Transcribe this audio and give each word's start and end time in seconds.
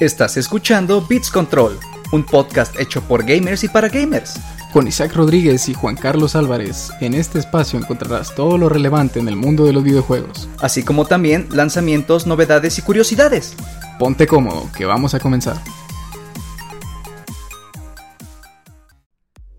Estás 0.00 0.38
escuchando 0.38 1.06
Beats 1.06 1.30
Control, 1.30 1.78
un 2.10 2.24
podcast 2.24 2.80
hecho 2.80 3.02
por 3.02 3.22
gamers 3.22 3.64
y 3.64 3.68
para 3.68 3.90
gamers. 3.90 4.40
Con 4.72 4.88
Isaac 4.88 5.14
Rodríguez 5.14 5.68
y 5.68 5.74
Juan 5.74 5.94
Carlos 5.94 6.34
Álvarez, 6.36 6.88
en 7.02 7.12
este 7.12 7.38
espacio 7.38 7.78
encontrarás 7.78 8.34
todo 8.34 8.56
lo 8.56 8.70
relevante 8.70 9.20
en 9.20 9.28
el 9.28 9.36
mundo 9.36 9.66
de 9.66 9.74
los 9.74 9.84
videojuegos. 9.84 10.48
Así 10.58 10.82
como 10.84 11.04
también 11.04 11.48
lanzamientos, 11.50 12.26
novedades 12.26 12.78
y 12.78 12.82
curiosidades. 12.82 13.54
Ponte 13.98 14.26
cómodo, 14.26 14.70
que 14.74 14.86
vamos 14.86 15.12
a 15.12 15.20
comenzar. 15.20 15.62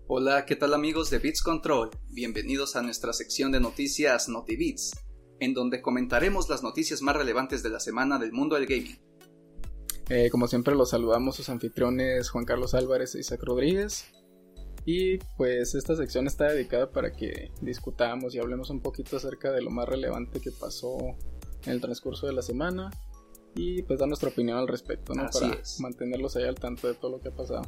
Hola, 0.08 0.44
¿qué 0.44 0.56
tal 0.56 0.74
amigos 0.74 1.08
de 1.10 1.20
Beats 1.20 1.40
Control? 1.40 1.90
Bienvenidos 2.08 2.74
a 2.74 2.82
nuestra 2.82 3.12
sección 3.12 3.52
de 3.52 3.60
noticias 3.60 4.28
NotiBeats, 4.28 4.90
en 5.38 5.54
donde 5.54 5.80
comentaremos 5.80 6.48
las 6.48 6.64
noticias 6.64 7.00
más 7.00 7.14
relevantes 7.14 7.62
de 7.62 7.70
la 7.70 7.78
semana 7.78 8.18
del 8.18 8.32
mundo 8.32 8.56
del 8.56 8.66
gaming. 8.66 9.11
Eh, 10.08 10.30
como 10.30 10.46
siempre 10.48 10.74
los 10.74 10.90
saludamos 10.90 11.36
sus 11.36 11.48
anfitriones 11.48 12.30
Juan 12.30 12.44
Carlos 12.44 12.74
Álvarez 12.74 13.14
e 13.14 13.20
Isaac 13.20 13.42
Rodríguez. 13.42 14.06
Y 14.84 15.18
pues 15.36 15.74
esta 15.74 15.94
sección 15.94 16.26
está 16.26 16.46
dedicada 16.46 16.90
para 16.90 17.12
que 17.12 17.52
discutamos 17.60 18.34
y 18.34 18.40
hablemos 18.40 18.68
un 18.70 18.80
poquito 18.80 19.16
acerca 19.16 19.52
de 19.52 19.62
lo 19.62 19.70
más 19.70 19.88
relevante 19.88 20.40
que 20.40 20.50
pasó 20.50 20.98
en 21.64 21.72
el 21.72 21.80
transcurso 21.80 22.26
de 22.26 22.32
la 22.32 22.42
semana 22.42 22.90
y 23.54 23.82
pues 23.82 23.98
dar 23.98 24.08
nuestra 24.08 24.30
opinión 24.30 24.58
al 24.58 24.66
respecto, 24.66 25.14
¿no? 25.14 25.28
para 25.30 25.58
mantenerlos 25.78 26.36
ahí 26.36 26.44
al 26.44 26.56
tanto 26.56 26.88
de 26.88 26.94
todo 26.94 27.12
lo 27.12 27.20
que 27.20 27.28
ha 27.28 27.34
pasado. 27.34 27.62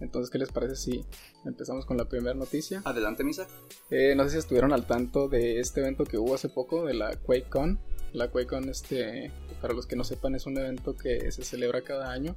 Entonces, 0.00 0.30
¿qué 0.30 0.38
les 0.38 0.50
parece 0.50 0.76
si 0.76 1.04
empezamos 1.44 1.84
con 1.84 1.98
la 1.98 2.06
primera 2.06 2.34
noticia? 2.34 2.82
Adelante, 2.84 3.22
Misa. 3.22 3.46
Eh, 3.90 4.14
no 4.16 4.24
sé 4.24 4.30
si 4.30 4.38
estuvieron 4.38 4.72
al 4.72 4.86
tanto 4.86 5.28
de 5.28 5.60
este 5.60 5.80
evento 5.80 6.04
que 6.04 6.16
hubo 6.16 6.34
hace 6.34 6.48
poco, 6.48 6.86
de 6.86 6.94
la 6.94 7.14
QuakeCon. 7.16 7.78
La 8.14 8.28
QuakeCon, 8.28 8.70
este, 8.70 9.30
para 9.60 9.74
los 9.74 9.86
que 9.86 9.96
no 9.96 10.04
sepan, 10.04 10.34
es 10.34 10.46
un 10.46 10.58
evento 10.58 10.96
que 10.96 11.30
se 11.30 11.44
celebra 11.44 11.82
cada 11.82 12.10
año 12.10 12.34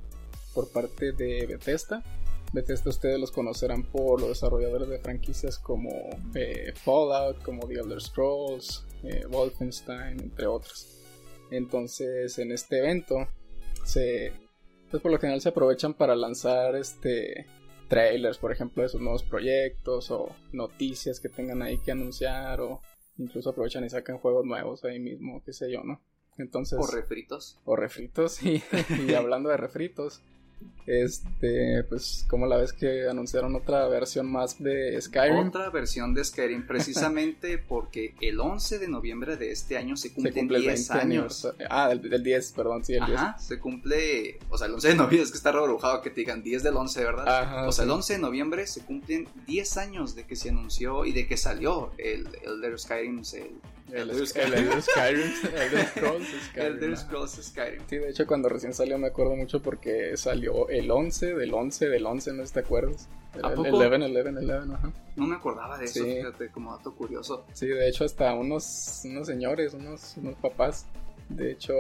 por 0.54 0.70
parte 0.72 1.12
de 1.12 1.46
Bethesda. 1.46 2.04
Bethesda 2.52 2.92
ustedes 2.92 3.20
los 3.20 3.32
conocerán 3.32 3.84
por 3.84 4.20
los 4.20 4.30
desarrolladores 4.30 4.88
de 4.90 5.00
franquicias 5.00 5.58
como 5.58 5.90
eh, 6.36 6.74
Fallout, 6.76 7.42
como 7.42 7.68
The 7.68 7.76
Elder 7.76 8.02
Scrolls, 8.02 8.86
eh, 9.04 9.26
Wolfenstein, 9.30 10.20
entre 10.20 10.46
otros. 10.46 10.88
Entonces, 11.50 12.38
en 12.38 12.52
este 12.52 12.80
evento 12.80 13.28
se 13.84 14.34
pues 14.94 15.02
por 15.02 15.12
lo 15.12 15.18
general 15.18 15.42
se 15.42 15.50
aprovechan 15.50 15.96
para 15.96 16.16
lanzar 16.16 16.76
este 16.76 17.48
trailers, 17.88 18.38
por 18.38 18.52
ejemplo, 18.52 18.84
de 18.84 18.90
sus 18.90 19.02
nuevos 19.02 19.24
proyectos 19.24 20.12
o 20.12 20.30
noticias 20.52 21.20
que 21.20 21.30
tengan 21.30 21.64
ahí 21.64 21.80
que 21.80 21.92
anunciar 21.92 22.62
o 22.62 22.80
incluso 23.18 23.50
aprovechan 23.50 23.84
y 23.86 23.90
sacan 23.90 24.20
juegos 24.20 24.46
nuevos 24.46 24.84
ahí 24.86 25.00
mismo, 25.00 25.42
qué 25.44 25.52
sé 25.52 25.72
yo, 25.72 25.84
¿no? 25.84 26.00
Entonces, 26.38 26.80
o 26.80 26.88
refritos. 26.88 27.58
O 27.66 27.76
refritos, 27.76 28.42
y, 28.44 28.64
y 29.08 29.14
hablando 29.14 29.50
de 29.50 29.58
refritos, 29.58 30.22
este, 30.86 31.84
pues, 31.86 32.26
como 32.28 32.46
la 32.46 32.58
vez 32.58 32.74
que 32.74 33.08
anunciaron 33.08 33.56
otra 33.56 33.88
versión 33.88 34.30
más 34.30 34.62
de 34.62 35.02
Skyrim? 35.02 35.48
Otra 35.48 35.70
versión 35.70 36.14
de 36.14 36.24
Skyrim, 36.24 36.68
precisamente 36.68 37.58
porque 37.58 38.16
el 38.20 38.40
11 38.40 38.80
de 38.80 38.88
noviembre 38.90 39.38
de 39.38 39.52
este 39.52 39.78
año 39.78 39.96
se 39.96 40.14
cumplen 40.14 40.50
se 40.50 40.60
10 40.60 40.92
años. 40.92 41.48
Ah, 41.70 41.90
del, 41.90 42.24
10, 42.24 42.52
perdón, 42.52 42.84
sí, 42.84 42.94
el 42.96 43.04
Ajá, 43.04 43.38
se 43.40 43.60
cumple, 43.60 44.40
o 44.50 44.58
sea, 44.58 44.68
el 44.68 44.74
11 44.74 44.90
de 44.90 44.96
noviembre, 44.96 45.24
es 45.24 45.32
que 45.32 45.38
está 45.38 45.54
rebrujado 45.54 46.02
que 46.02 46.10
te 46.10 46.22
digan 46.22 46.44
10 46.44 46.64
del 46.64 46.76
11, 46.76 47.04
¿verdad? 47.04 47.28
Ajá, 47.28 47.68
o 47.68 47.72
sea, 47.72 47.86
el 47.86 47.92
11 47.92 48.14
de 48.14 48.20
noviembre 48.20 48.68
se 48.68 48.82
cumplen 48.82 49.28
10 49.48 49.78
años 49.78 50.16
de 50.16 50.26
que 50.26 50.36
se 50.36 50.50
anunció 50.50 51.06
y 51.06 51.14
de 51.14 51.28
que 51.28 51.38
salió 51.38 51.92
el 51.98 52.28
Elder 52.44 52.78
Skyrim, 52.78 53.20
el 53.34 53.52
el, 53.94 54.10
Elder 54.10 54.28
Skyrim. 54.28 54.72
El 54.72 54.82
Skyrim. 54.82 55.32
Elder 56.56 56.98
Scrolls 56.98 57.32
Skyrim. 57.42 57.82
Sí, 57.88 57.98
de 57.98 58.10
hecho, 58.10 58.26
cuando 58.26 58.50
recién 58.50 58.74
salió 58.74 58.98
me 58.98 59.08
acuerdo 59.08 59.36
mucho 59.36 59.62
porque 59.62 60.18
salió 60.18 60.68
el 60.70 60.90
11 60.90 61.36
del 61.36 61.54
11 61.54 61.90
del 61.90 62.06
11, 62.06 62.34
¿no 62.34 62.44
te 62.44 62.60
acuerdas? 62.60 63.08
El, 63.36 63.46
¿A 63.46 63.50
poco? 63.54 63.70
11, 63.70 63.86
11, 63.86 64.30
11, 64.30 64.74
ajá. 64.74 64.94
No 65.16 65.28
me 65.28 65.36
acordaba 65.36 65.78
de 65.78 65.86
eso, 65.86 66.04
fíjate, 66.04 66.50
como 66.50 66.76
dato 66.76 66.94
curioso. 66.96 67.46
Sí, 67.54 67.68
de 67.68 67.88
hecho, 67.88 68.04
hasta 68.04 68.34
unos, 68.34 69.02
unos 69.06 69.28
señores, 69.28 69.74
unos, 69.74 70.18
unos 70.18 70.36
papás, 70.36 70.88
de 71.30 71.52
hecho, 71.52 71.76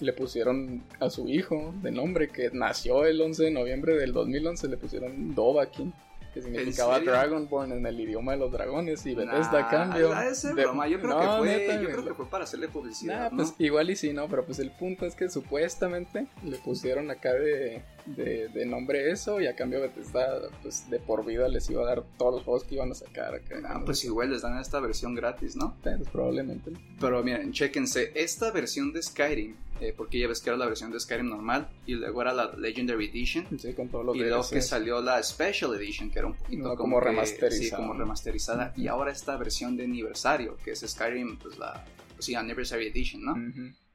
le 0.00 0.12
pusieron 0.12 0.82
a 1.00 1.10
su 1.10 1.28
hijo 1.28 1.74
de 1.82 1.90
nombre 1.90 2.28
que 2.28 2.50
nació 2.52 3.04
el 3.04 3.20
11 3.20 3.44
de 3.44 3.50
noviembre 3.50 3.96
del 3.96 4.12
2011, 4.12 4.68
le 4.68 4.76
pusieron 4.76 5.34
Dovahkiin 5.34 5.92
que 6.38 6.42
significaba 6.42 7.00
Dragonborn 7.00 7.72
en 7.72 7.86
el 7.86 8.00
idioma 8.00 8.32
de 8.32 8.38
los 8.38 8.52
dragones 8.52 9.04
y 9.06 9.14
Bethesda 9.14 9.60
nah, 9.60 9.70
cambio. 9.70 10.20
Ese 10.20 10.54
de... 10.54 10.62
broma. 10.62 10.88
Yo 10.88 11.00
creo 11.00 11.18
que 11.18 11.26
fue, 11.38 11.80
yo 11.82 11.88
creo 11.88 12.04
que 12.04 12.14
fue 12.14 12.26
para 12.28 12.44
hacerle 12.44 12.68
publicidad. 12.68 13.30
Nah, 13.30 13.36
pues 13.36 13.54
igual 13.58 13.90
y 13.90 13.96
sí, 13.96 14.12
no, 14.12 14.28
pero 14.28 14.44
pues 14.44 14.58
el 14.58 14.70
punto 14.70 15.06
es 15.06 15.14
que 15.14 15.28
supuestamente 15.28 16.26
le 16.44 16.56
pusieron 16.58 17.10
acá 17.10 17.32
de, 17.32 17.82
de, 18.16 18.48
de, 18.48 18.66
nombre 18.66 19.10
eso 19.10 19.40
y 19.40 19.46
a 19.46 19.54
cambio 19.54 19.80
Bethesda 19.80 20.48
pues 20.62 20.88
de 20.90 20.98
por 20.98 21.24
vida 21.24 21.48
les 21.48 21.68
iba 21.70 21.82
a 21.82 21.86
dar 21.86 22.04
todos 22.16 22.34
los 22.34 22.44
juegos 22.44 22.64
que 22.64 22.74
iban 22.74 22.90
a 22.90 22.94
sacar. 22.94 23.40
Ah, 23.64 23.82
pues 23.84 24.04
igual 24.04 24.30
les 24.30 24.42
dan 24.42 24.58
esta 24.58 24.80
versión 24.80 25.14
gratis, 25.14 25.56
¿no? 25.56 25.76
Pues 25.82 26.08
probablemente. 26.10 26.72
Pero 27.00 27.22
miren, 27.22 27.52
chequense, 27.52 28.12
esta 28.14 28.50
versión 28.50 28.92
de 28.92 29.02
Skyrim 29.02 29.56
eh, 29.80 29.94
porque 29.96 30.18
ya 30.18 30.26
ves 30.26 30.40
que 30.40 30.50
era 30.50 30.56
la 30.56 30.66
versión 30.66 30.90
de 30.90 30.98
Skyrim 30.98 31.28
normal 31.28 31.68
y 31.86 31.94
luego 31.94 32.22
era 32.22 32.32
la 32.32 32.52
Legendary 32.56 33.06
Edition 33.06 33.46
sí, 33.60 33.72
con 33.74 33.88
todo 33.88 34.02
lo 34.02 34.14
y 34.14 34.18
luego 34.18 34.42
que 34.48 34.60
salió 34.60 35.00
la 35.00 35.22
Special 35.22 35.72
Edition 35.74 36.10
que 36.10 36.18
era 36.18 36.26
un 36.26 36.34
poquito 36.34 36.74
como, 36.74 36.98
remasterizada 36.98 37.62
sí, 37.62 37.70
como 37.70 37.94
remasterizada 37.94 38.72
y 38.76 38.88
ahora 38.88 39.12
esta 39.12 39.36
versión 39.36 39.76
de 39.76 39.84
aniversario 39.84 40.56
que 40.64 40.72
es 40.72 40.80
Skyrim 40.80 41.38
pues 41.38 41.58
la 41.58 41.84
pues, 42.14 42.26
sí, 42.26 42.34
Anniversary 42.34 42.88
Edition 42.88 43.24
¿no? 43.24 43.36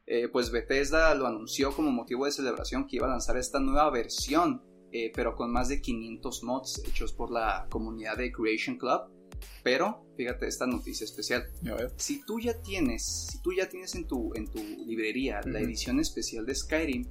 Eh, 0.05 0.27
pues 0.27 0.51
Bethesda 0.51 1.13
lo 1.15 1.27
anunció 1.27 1.73
como 1.73 1.91
motivo 1.91 2.25
de 2.25 2.31
celebración 2.31 2.87
que 2.87 2.97
iba 2.97 3.07
a 3.07 3.11
lanzar 3.11 3.37
esta 3.37 3.59
nueva 3.59 3.89
versión 3.89 4.61
eh, 4.91 5.11
pero 5.15 5.35
con 5.35 5.51
más 5.51 5.69
de 5.69 5.81
500 5.81 6.43
mods 6.43 6.83
hechos 6.85 7.13
por 7.13 7.31
la 7.31 7.67
comunidad 7.69 8.17
de 8.17 8.31
Creation 8.31 8.77
Club 8.77 9.09
pero, 9.63 10.05
fíjate 10.17 10.47
esta 10.47 10.67
noticia 10.67 11.05
especial. 11.05 11.47
Si 11.97 12.23
tú 12.25 12.39
ya 12.39 12.61
tienes, 12.61 13.29
si 13.31 13.41
tú 13.41 13.53
ya 13.53 13.69
tienes 13.69 13.95
en 13.95 14.07
tu, 14.07 14.33
en 14.35 14.47
tu 14.47 14.59
librería 14.59 15.41
la 15.45 15.59
edición 15.59 15.99
especial 15.99 16.45
de 16.45 16.55
Skyrim, 16.55 17.09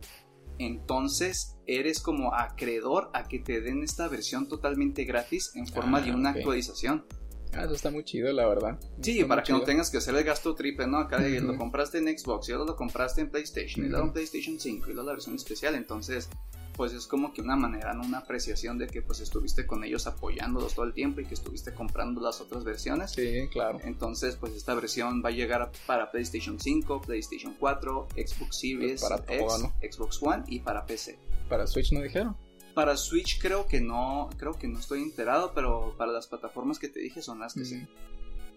entonces 0.59 1.56
eres 1.66 2.00
como 2.00 2.34
acreedor 2.34 3.10
a 3.14 3.26
que 3.26 3.38
te 3.38 3.60
den 3.60 3.82
esta 3.82 4.09
versión 4.09 4.48
totalmente 4.48 5.04
gratis 5.04 5.53
en 5.54 5.66
forma 5.66 6.00
de 6.00 6.10
ah, 6.10 6.16
una 6.16 6.30
actualización. 6.30 7.06
Ah, 7.54 7.64
eso 7.64 7.74
está 7.74 7.90
muy 7.90 8.04
chido, 8.04 8.32
la 8.32 8.46
verdad. 8.46 8.78
Sí, 9.00 9.22
para 9.24 9.42
que 9.42 9.52
no 9.52 9.62
tengas 9.62 9.90
que 9.90 9.98
hacer 9.98 10.14
el 10.14 10.24
gasto 10.24 10.54
triple, 10.54 10.86
¿no? 10.86 10.98
Acá 10.98 11.18
lo 11.18 11.56
compraste 11.56 11.98
en 11.98 12.18
Xbox 12.18 12.48
y 12.48 12.52
ahora 12.52 12.64
lo 12.64 12.76
compraste 12.76 13.20
en 13.20 13.30
PlayStation 13.30 13.84
y 13.84 13.88
luego 13.88 14.06
en 14.06 14.12
PlayStation 14.12 14.58
5 14.58 14.90
y 14.90 14.94
luego 14.94 15.06
la 15.06 15.12
versión 15.12 15.36
especial. 15.36 15.74
Entonces, 15.74 16.28
pues 16.76 16.92
es 16.92 17.06
como 17.06 17.32
que 17.32 17.42
una 17.42 17.56
manera, 17.56 17.92
¿no? 17.92 18.02
Una 18.02 18.18
apreciación 18.18 18.78
de 18.78 18.86
que 18.86 19.02
pues 19.02 19.20
estuviste 19.20 19.66
con 19.66 19.84
ellos 19.84 20.06
apoyándolos 20.06 20.74
todo 20.74 20.86
el 20.86 20.94
tiempo 20.94 21.20
y 21.20 21.26
que 21.26 21.34
estuviste 21.34 21.74
comprando 21.74 22.20
las 22.20 22.41
otras 22.41 22.64
versiones. 22.64 23.12
Sí, 23.12 23.48
claro. 23.52 23.78
Entonces, 23.84 24.36
pues 24.36 24.54
esta 24.54 24.74
versión 24.74 25.22
va 25.24 25.28
a 25.28 25.32
llegar 25.32 25.70
para 25.86 26.10
PlayStation 26.10 26.58
5, 26.58 27.02
PlayStation 27.02 27.54
4, 27.58 28.08
Xbox 28.16 28.56
Series, 28.58 29.02
para 29.02 29.16
X, 29.28 29.68
Xbox 29.91 30.22
One 30.22 30.44
y 30.46 30.60
para 30.60 30.86
PC. 30.86 31.18
¿Para 31.48 31.66
Switch 31.66 31.92
no 31.92 32.00
dijeron? 32.00 32.36
Para 32.75 32.97
Switch 32.97 33.41
creo 33.41 33.66
que 33.66 33.81
no, 33.81 34.31
creo 34.38 34.55
que 34.59 34.69
no 34.69 34.78
estoy 34.78 35.03
enterado, 35.03 35.53
pero 35.55 35.94
para 35.99 36.12
las 36.12 36.27
plataformas 36.27 36.78
que 36.78 36.88
te 36.88 37.00
dije 37.00 37.21
son 37.22 37.41
las 37.41 37.55
que 37.55 37.65
sí. 37.65 37.87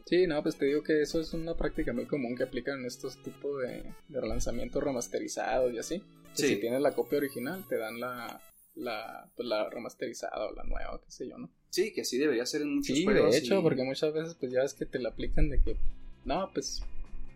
Sí, 0.06 0.28
no, 0.28 0.42
pues 0.44 0.56
te 0.56 0.66
digo 0.66 0.84
que 0.84 1.02
eso 1.02 1.20
es 1.20 1.34
una 1.34 1.56
práctica 1.56 1.92
muy 1.92 2.06
común 2.06 2.36
que 2.36 2.44
aplican 2.44 2.80
en 2.80 2.86
estos 2.86 3.22
tipos 3.24 3.62
de, 3.62 3.84
de 4.08 4.22
relanzamientos 4.22 4.84
remasterizados 4.84 5.74
y 5.74 5.80
así. 5.80 6.04
Si 6.34 6.58
tienes 6.58 6.82
la 6.82 6.92
copia 6.92 7.18
original, 7.18 7.66
te 7.68 7.78
dan 7.78 8.00
la, 8.00 8.42
la, 8.76 9.32
pues, 9.36 9.48
la 9.48 9.70
remasterizada 9.70 10.46
o 10.46 10.54
la 10.54 10.64
nueva, 10.64 11.02
qué 11.04 11.12
sé 11.12 11.28
yo, 11.28 11.38
¿no? 11.38 11.50
Sí, 11.70 11.92
que 11.92 12.02
así 12.02 12.18
debería 12.18 12.46
ser 12.46 12.62
en 12.62 12.76
muchos 12.76 12.96
sí, 12.96 13.06
de 13.06 13.38
hecho, 13.38 13.62
porque 13.62 13.84
muchas 13.84 14.14
veces 14.14 14.36
pues 14.40 14.52
ya 14.52 14.62
ves 14.62 14.74
que 14.74 14.86
te 14.86 15.00
la 15.00 15.10
aplican 15.10 15.50
de 15.50 15.62
que, 15.62 15.78
no, 16.24 16.50
pues 16.54 16.84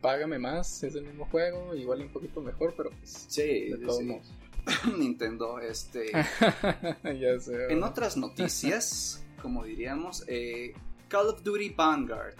págame 0.01 0.39
más, 0.39 0.83
es 0.83 0.95
el 0.95 1.05
mismo 1.05 1.25
juego, 1.25 1.75
igual 1.75 2.01
un 2.01 2.09
poquito 2.09 2.41
mejor, 2.41 2.73
pero 2.77 2.91
pues 2.91 3.25
sí, 3.27 3.69
de 3.69 3.77
todos 3.79 4.01
modos. 4.03 4.31
Nintendo, 4.97 5.59
este... 5.59 6.11
ya 7.03 7.39
sé. 7.39 7.71
En 7.71 7.83
otras 7.83 8.17
noticias, 8.17 9.23
como 9.41 9.63
diríamos, 9.63 10.23
eh, 10.27 10.73
Call 11.07 11.27
of 11.29 11.43
Duty 11.43 11.69
Vanguard. 11.69 12.35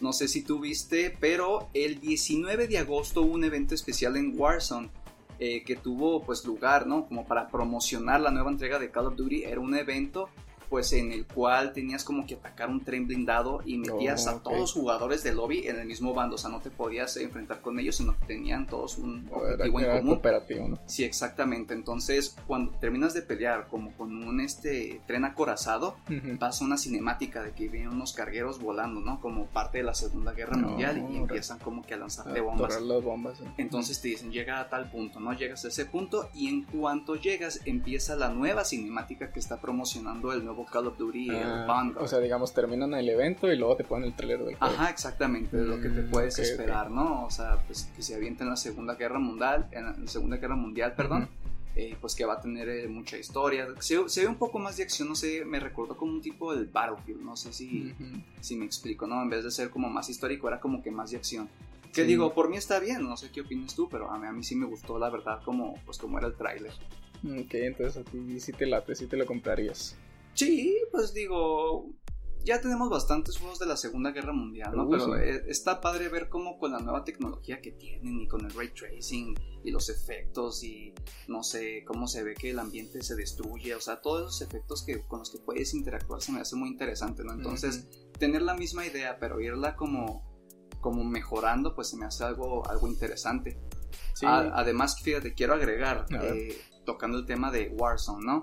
No 0.00 0.12
sé 0.12 0.28
si 0.28 0.42
tú 0.42 0.60
viste, 0.60 1.16
pero 1.20 1.68
el 1.72 2.00
19 2.00 2.66
de 2.66 2.78
agosto 2.78 3.22
hubo 3.22 3.34
un 3.34 3.44
evento 3.44 3.74
especial 3.74 4.16
en 4.16 4.38
Warzone 4.38 4.90
eh, 5.38 5.64
que 5.64 5.76
tuvo 5.76 6.22
pues 6.22 6.44
lugar, 6.44 6.86
¿no? 6.86 7.06
Como 7.06 7.26
para 7.26 7.48
promocionar 7.48 8.20
la 8.20 8.30
nueva 8.30 8.50
entrega 8.50 8.78
de 8.78 8.90
Call 8.90 9.06
of 9.06 9.16
Duty. 9.16 9.44
Era 9.44 9.60
un 9.60 9.74
evento 9.74 10.28
pues 10.68 10.92
en 10.92 11.12
el 11.12 11.26
cual 11.26 11.72
tenías 11.72 12.04
como 12.04 12.26
que 12.26 12.34
atacar 12.34 12.68
un 12.70 12.82
tren 12.84 13.06
blindado 13.06 13.60
y 13.64 13.78
metías 13.78 14.26
Oh, 14.26 14.30
a 14.30 14.34
ok. 14.36 14.42
todos 14.42 14.58
los 14.58 14.72
jugadores 14.72 15.22
del 15.22 15.36
lobby 15.36 15.66
en 15.66 15.78
el 15.78 15.86
mismo 15.86 16.14
bando, 16.14 16.34
o 16.36 16.38
sea, 16.38 16.50
no 16.50 16.60
te 16.60 16.70
podías 16.70 17.16
enfrentar 17.16 17.60
con 17.60 17.78
ellos, 17.78 17.96
sino 17.96 18.18
que 18.18 18.26
tenían 18.26 18.66
todos 18.66 18.98
un 18.98 19.28
objetivo 19.32 19.80
en 19.80 19.86
común. 19.98 20.06
cooperativo, 20.14 20.68
¿no? 20.68 20.78
Sí, 20.86 21.04
exactamente. 21.04 21.74
Entonces, 21.74 22.36
cuando 22.46 22.72
terminas 22.72 23.14
de 23.14 23.22
pelear 23.22 23.68
como 23.68 23.92
con 23.92 24.14
un 24.22 24.40
este 24.40 25.00
tren 25.06 25.24
acorazado, 25.24 25.96
pasa 26.38 26.64
una 26.64 26.76
cinemática 26.78 27.42
de 27.42 27.52
que 27.52 27.68
vienen 27.68 27.90
unos 27.90 28.12
cargueros 28.12 28.58
volando, 28.60 29.00
¿no? 29.00 29.20
Como 29.20 29.46
parte 29.46 29.78
de 29.78 29.84
la 29.84 29.94
Segunda 29.94 30.32
Guerra 30.32 30.56
No, 30.56 30.68
Mundial 30.68 31.04
y 31.10 31.16
empiezan 31.16 31.58
como 31.58 31.82
que 31.82 31.94
a 31.94 31.96
A 31.96 32.00
lanzarte 32.00 32.40
bombas. 32.40 32.72
atorar 32.72 32.82
las 32.82 33.02
bombas. 33.04 33.38
sí. 33.38 33.44
Entonces 33.58 34.00
te 34.00 34.08
dicen, 34.08 34.30
llega 34.32 34.60
a 34.60 34.68
tal 34.68 34.90
punto, 34.90 35.20
¿no? 35.20 35.32
Llegas 35.32 35.64
a 35.64 35.68
ese 35.68 35.86
punto 35.86 36.28
y 36.34 36.48
en 36.48 36.62
cuanto 36.64 37.16
llegas 37.16 37.60
empieza 37.64 38.16
la 38.16 38.28
nueva 38.28 38.64
cinemática 38.64 39.32
que 39.32 39.40
está 39.40 39.60
promocionando 39.60 40.32
el 40.32 40.44
nuevo 40.44 40.53
Call 40.70 40.86
of 40.86 40.96
Duty, 40.98 41.30
Ah, 41.42 41.64
Vanguard. 41.66 42.04
o 42.04 42.08
sea, 42.08 42.20
digamos, 42.20 42.52
terminan 42.54 42.94
el 42.94 43.08
evento 43.08 43.52
y 43.52 43.56
luego 43.56 43.76
te 43.76 43.84
ponen 43.84 44.08
el 44.10 44.14
trailer 44.16 44.44
del 44.44 44.54
juego. 44.56 44.74
Ajá, 44.74 44.90
exactamente, 44.90 45.56
de 45.56 45.64
lo 45.64 45.80
que 45.80 45.88
te 45.88 46.02
Mm, 46.02 46.10
puedes 46.10 46.34
ok, 46.34 46.38
ok. 46.40 46.44
esperar, 46.50 46.90
¿no? 46.90 47.24
O 47.24 47.30
sea, 47.30 47.58
pues 47.66 47.90
que 47.96 48.02
se 48.02 48.14
avienta 48.14 48.44
en 48.44 48.50
la 48.50 48.56
Segunda 48.56 48.94
Guerra 48.94 49.18
Mundial, 49.18 49.66
en 49.72 49.84
la 50.02 50.06
Segunda 50.08 50.36
Guerra 50.36 50.56
Mundial, 50.56 50.94
perdón, 50.94 51.28
eh, 51.76 51.96
pues 52.00 52.14
que 52.14 52.24
va 52.24 52.34
a 52.34 52.40
tener 52.40 52.68
eh, 52.68 52.86
mucha 52.86 53.16
historia. 53.18 53.66
Se, 53.80 54.08
se 54.08 54.20
ve 54.20 54.28
un 54.28 54.36
poco 54.36 54.58
más 54.60 54.76
de 54.76 54.84
acción, 54.84 55.08
no 55.08 55.16
sé, 55.16 55.44
me 55.44 55.58
recordó 55.58 55.96
como 55.96 56.12
un 56.12 56.20
tipo 56.22 56.54
del 56.54 56.66
Battlefield, 56.66 57.20
no 57.22 57.36
sé 57.36 57.52
si, 57.52 57.92
si 58.40 58.54
me 58.54 58.64
explico, 58.64 59.06
¿no? 59.08 59.20
En 59.22 59.28
vez 59.30 59.42
de 59.42 59.50
ser 59.50 59.70
como 59.70 59.88
más 59.90 60.08
histórico, 60.08 60.46
era 60.46 60.60
como 60.60 60.82
que 60.82 60.90
más 60.92 61.10
de 61.10 61.16
acción. 61.16 61.48
Que 61.92 62.02
Sí. 62.02 62.06
digo, 62.08 62.34
por 62.34 62.48
mí 62.48 62.56
está 62.56 62.80
bien, 62.80 63.02
no 63.04 63.16
sé 63.16 63.30
qué 63.30 63.40
opinas 63.42 63.74
tú, 63.74 63.88
pero 63.88 64.10
a 64.10 64.18
mí, 64.18 64.26
a 64.26 64.32
mí 64.32 64.42
sí 64.42 64.56
me 64.56 64.66
gustó, 64.66 64.98
la 64.98 65.10
verdad, 65.10 65.40
como, 65.44 65.74
pues 65.86 65.96
como 65.98 66.18
era 66.18 66.26
el 66.28 66.34
tráiler. 66.34 66.72
Ok, 67.24 67.54
entonces 67.54 67.96
a 67.96 68.04
ti 68.04 68.38
sí 68.40 68.52
te 68.52 68.66
late, 68.66 68.94
sí 68.96 69.06
te 69.06 69.16
lo 69.16 69.24
comprarías. 69.26 69.96
Sí, 70.34 70.76
pues 70.92 71.12
digo, 71.14 71.90
ya 72.44 72.60
tenemos 72.60 72.90
bastantes 72.90 73.38
juegos 73.38 73.58
de 73.58 73.66
la 73.66 73.76
Segunda 73.76 74.10
Guerra 74.10 74.32
Mundial, 74.32 74.76
¿no? 74.76 74.84
Uh, 74.84 74.90
Pero 74.90 75.04
sí. 75.06 75.12
eh, 75.22 75.42
está 75.48 75.80
padre 75.80 76.08
ver 76.08 76.28
cómo 76.28 76.58
con 76.58 76.72
la 76.72 76.78
nueva 76.80 77.04
tecnología 77.04 77.60
que 77.62 77.72
tienen 77.72 78.20
y 78.20 78.28
con 78.28 78.44
el 78.44 78.52
ray 78.52 78.68
tracing 78.74 79.34
y 79.64 79.70
los 79.70 79.88
efectos 79.88 80.62
y 80.62 80.92
no 81.28 81.42
sé, 81.42 81.84
cómo 81.86 82.06
se 82.06 82.22
ve 82.22 82.34
que 82.34 82.50
el 82.50 82.58
ambiente 82.58 83.02
se 83.02 83.14
destruye, 83.16 83.74
o 83.74 83.80
sea, 83.80 84.02
todos 84.02 84.20
esos 84.36 84.42
efectos 84.48 84.82
que, 84.84 85.00
con 85.06 85.20
los 85.20 85.30
que 85.30 85.38
puedes 85.38 85.72
interactuar 85.72 86.20
se 86.20 86.32
me 86.32 86.40
hace 86.40 86.54
muy 86.56 86.68
interesante, 86.68 87.24
¿no? 87.24 87.32
Entonces, 87.32 87.88
tener 88.18 88.42
la 88.42 88.54
misma 88.54 88.84
idea, 88.84 89.18
pero 89.18 89.40
irla 89.40 89.74
como, 89.74 90.30
como 90.80 91.02
mejorando, 91.04 91.74
pues 91.74 91.88
se 91.88 91.96
me 91.96 92.04
hace 92.04 92.24
algo, 92.24 92.68
algo 92.68 92.88
interesante. 92.88 93.58
Sí, 94.12 94.26
A- 94.26 94.52
además, 94.58 95.00
fíjate, 95.00 95.32
quiero 95.32 95.54
agregar, 95.54 96.04
eh, 96.20 96.60
tocando 96.84 97.18
el 97.18 97.24
tema 97.24 97.50
de 97.50 97.74
Warzone, 97.78 98.26
¿no? 98.26 98.42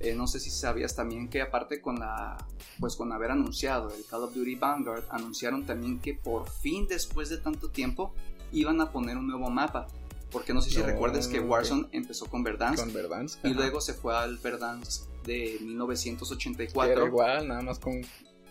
Eh, 0.00 0.14
no 0.14 0.26
sé 0.26 0.40
si 0.40 0.50
sabías 0.50 0.96
también 0.96 1.28
que 1.28 1.42
aparte 1.42 1.80
con 1.80 1.98
la, 1.98 2.36
pues 2.78 2.96
con 2.96 3.12
haber 3.12 3.30
anunciado 3.30 3.94
el 3.94 4.04
Call 4.06 4.22
of 4.24 4.34
Duty 4.34 4.54
Vanguard, 4.54 5.04
anunciaron 5.10 5.66
también 5.66 6.00
que 6.00 6.14
por 6.14 6.48
fin 6.48 6.86
después 6.88 7.28
de 7.28 7.36
tanto 7.36 7.68
tiempo 7.68 8.14
iban 8.50 8.80
a 8.80 8.90
poner 8.90 9.16
un 9.18 9.26
nuevo 9.26 9.50
mapa. 9.50 9.86
Porque 10.30 10.54
no 10.54 10.62
sé 10.62 10.70
si 10.70 10.78
No, 10.78 10.86
recuerdas 10.86 11.26
que. 11.26 11.40
Warzone 11.40 11.88
empezó 11.92 12.26
con 12.26 12.42
Verdansk 12.44 12.84
con 12.84 12.92
Verdansk. 12.94 13.44
y 13.44 13.48
ajá. 13.48 13.56
luego 13.56 13.80
se 13.80 13.94
fue 13.94 14.16
al 14.16 14.38
Verdansk 14.38 15.08
de 15.24 15.56
Era 15.56 15.64
1984 15.64 17.06
igual, 17.06 17.48
nada 17.48 17.62
más 17.62 17.78
con, 17.78 18.00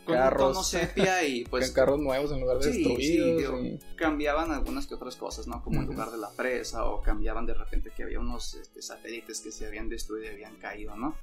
con 0.05 0.15
un 0.15 0.21
carros. 0.21 0.47
tono 0.53 0.63
sepia 0.63 1.23
y 1.23 1.43
pues 1.49 1.71
carros 1.71 1.99
nuevos 1.99 2.31
en 2.31 2.39
lugar 2.41 2.57
de 2.59 2.71
Sí, 2.71 2.83
destruidos. 2.83 3.61
sí, 3.61 3.67
y- 3.67 3.95
cambiaban 3.95 4.51
algunas 4.51 4.87
que 4.87 4.95
otras 4.95 5.15
cosas, 5.15 5.47
¿no? 5.47 5.61
Como 5.63 5.77
en 5.81 5.83
Ujú. 5.83 5.93
lugar 5.93 6.11
de 6.11 6.17
la 6.17 6.31
presa 6.31 6.85
o 6.85 7.01
cambiaban 7.01 7.45
de 7.45 7.53
repente 7.53 7.91
que 7.95 8.03
había 8.03 8.19
unos 8.19 8.53
este, 8.55 8.81
satélites 8.81 9.41
que 9.41 9.51
se 9.51 9.65
habían 9.67 9.89
destruido 9.89 10.25
y 10.31 10.33
habían 10.35 10.55
caído, 10.57 10.95
¿no? 10.95 11.15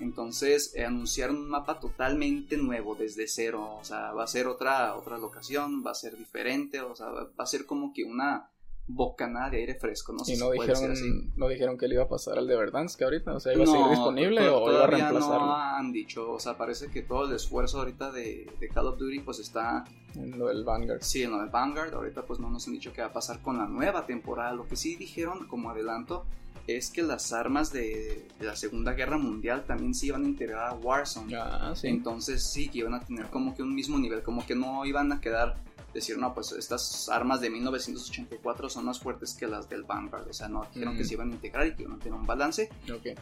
Entonces 0.00 0.72
eh, 0.74 0.84
anunciaron 0.84 1.36
un 1.36 1.48
mapa 1.48 1.80
totalmente 1.80 2.56
nuevo 2.56 2.94
desde 2.94 3.26
cero, 3.28 3.76
o 3.80 3.84
sea, 3.84 4.12
va 4.12 4.24
a 4.24 4.28
ser 4.28 4.46
otra 4.46 4.94
otra 4.96 5.18
locación, 5.18 5.84
va 5.86 5.92
a 5.92 5.94
ser 5.94 6.16
diferente, 6.16 6.80
o 6.80 6.94
sea, 6.94 7.06
va 7.08 7.30
a 7.38 7.46
ser 7.46 7.66
como 7.66 7.92
que 7.92 8.04
una 8.04 8.50
bocanada 8.88 9.50
de 9.50 9.58
aire 9.58 9.74
fresco, 9.74 10.12
no 10.12 10.24
sé 10.24 10.32
Y 10.32 10.36
si 10.36 10.42
no 10.42 10.50
dijeron, 10.50 10.92
así. 10.92 11.30
no 11.36 11.48
dijeron 11.48 11.76
que 11.76 11.86
le 11.88 11.94
iba 11.94 12.04
a 12.04 12.08
pasar 12.08 12.38
al 12.38 12.46
de 12.46 12.56
Verdansk 12.56 13.02
ahorita, 13.02 13.34
o 13.34 13.40
sea, 13.40 13.52
iba 13.52 13.64
a 13.64 13.66
seguir 13.66 13.88
disponible 13.90 14.48
o 14.48 14.72
iba 14.72 14.84
a 14.84 14.86
reemplazarlo 14.86 15.46
no 15.46 15.54
han 15.56 15.92
dicho, 15.92 16.32
o 16.32 16.40
sea, 16.40 16.56
parece 16.56 16.88
que 16.88 17.02
todo 17.02 17.26
el 17.26 17.34
esfuerzo 17.34 17.78
ahorita 17.78 18.10
de, 18.10 18.50
de 18.58 18.68
Call 18.68 18.86
of 18.86 18.98
Duty 18.98 19.20
pues 19.20 19.38
está 19.38 19.84
en 20.14 20.38
lo 20.38 20.48
del 20.48 20.64
Vanguard. 20.64 21.02
Sí, 21.02 21.22
en 21.22 21.32
lo 21.32 21.38
de 21.38 21.50
Vanguard, 21.50 21.94
ahorita 21.94 22.22
pues 22.22 22.40
no 22.40 22.50
nos 22.50 22.66
han 22.66 22.72
dicho 22.74 22.92
qué 22.92 23.02
va 23.02 23.08
a 23.08 23.12
pasar 23.12 23.40
con 23.42 23.58
la 23.58 23.66
nueva 23.66 24.06
temporada. 24.06 24.52
Lo 24.52 24.66
que 24.66 24.74
sí 24.76 24.96
dijeron 24.96 25.46
como 25.46 25.70
adelanto 25.70 26.24
es 26.66 26.90
que 26.90 27.02
las 27.02 27.32
armas 27.32 27.72
de, 27.72 28.26
de 28.38 28.46
la 28.46 28.56
Segunda 28.56 28.92
Guerra 28.92 29.16
Mundial 29.16 29.64
también 29.66 29.94
se 29.94 30.06
iban 30.06 30.24
a 30.24 30.28
integrar 30.28 30.68
a 30.70 30.74
Warzone. 30.74 31.34
Ah, 31.36 31.72
sí. 31.74 31.88
Entonces 31.88 32.42
sí, 32.42 32.68
que 32.68 32.78
iban 32.78 32.94
a 32.94 33.00
tener 33.00 33.26
como 33.26 33.54
que 33.54 33.62
un 33.62 33.74
mismo 33.74 33.98
nivel, 33.98 34.22
como 34.22 34.44
que 34.46 34.54
no 34.54 34.84
iban 34.84 35.12
a 35.12 35.20
quedar, 35.20 35.56
decir, 35.94 36.18
no, 36.18 36.34
pues 36.34 36.52
estas 36.52 37.08
armas 37.08 37.40
de 37.40 37.50
1984 37.50 38.68
son 38.68 38.84
más 38.84 38.98
fuertes 39.00 39.34
que 39.34 39.46
las 39.46 39.68
del 39.68 39.84
Vanguard. 39.84 40.28
O 40.28 40.32
sea, 40.32 40.48
no, 40.48 40.64
dijeron 40.72 40.96
que 40.96 41.04
se 41.04 41.14
iban 41.14 41.30
a 41.30 41.34
integrar 41.34 41.66
y 41.66 41.74
que 41.74 41.82
iban 41.82 41.94
a 41.96 41.98
tener 41.98 42.14
un 42.18 42.26
balance 42.26 42.68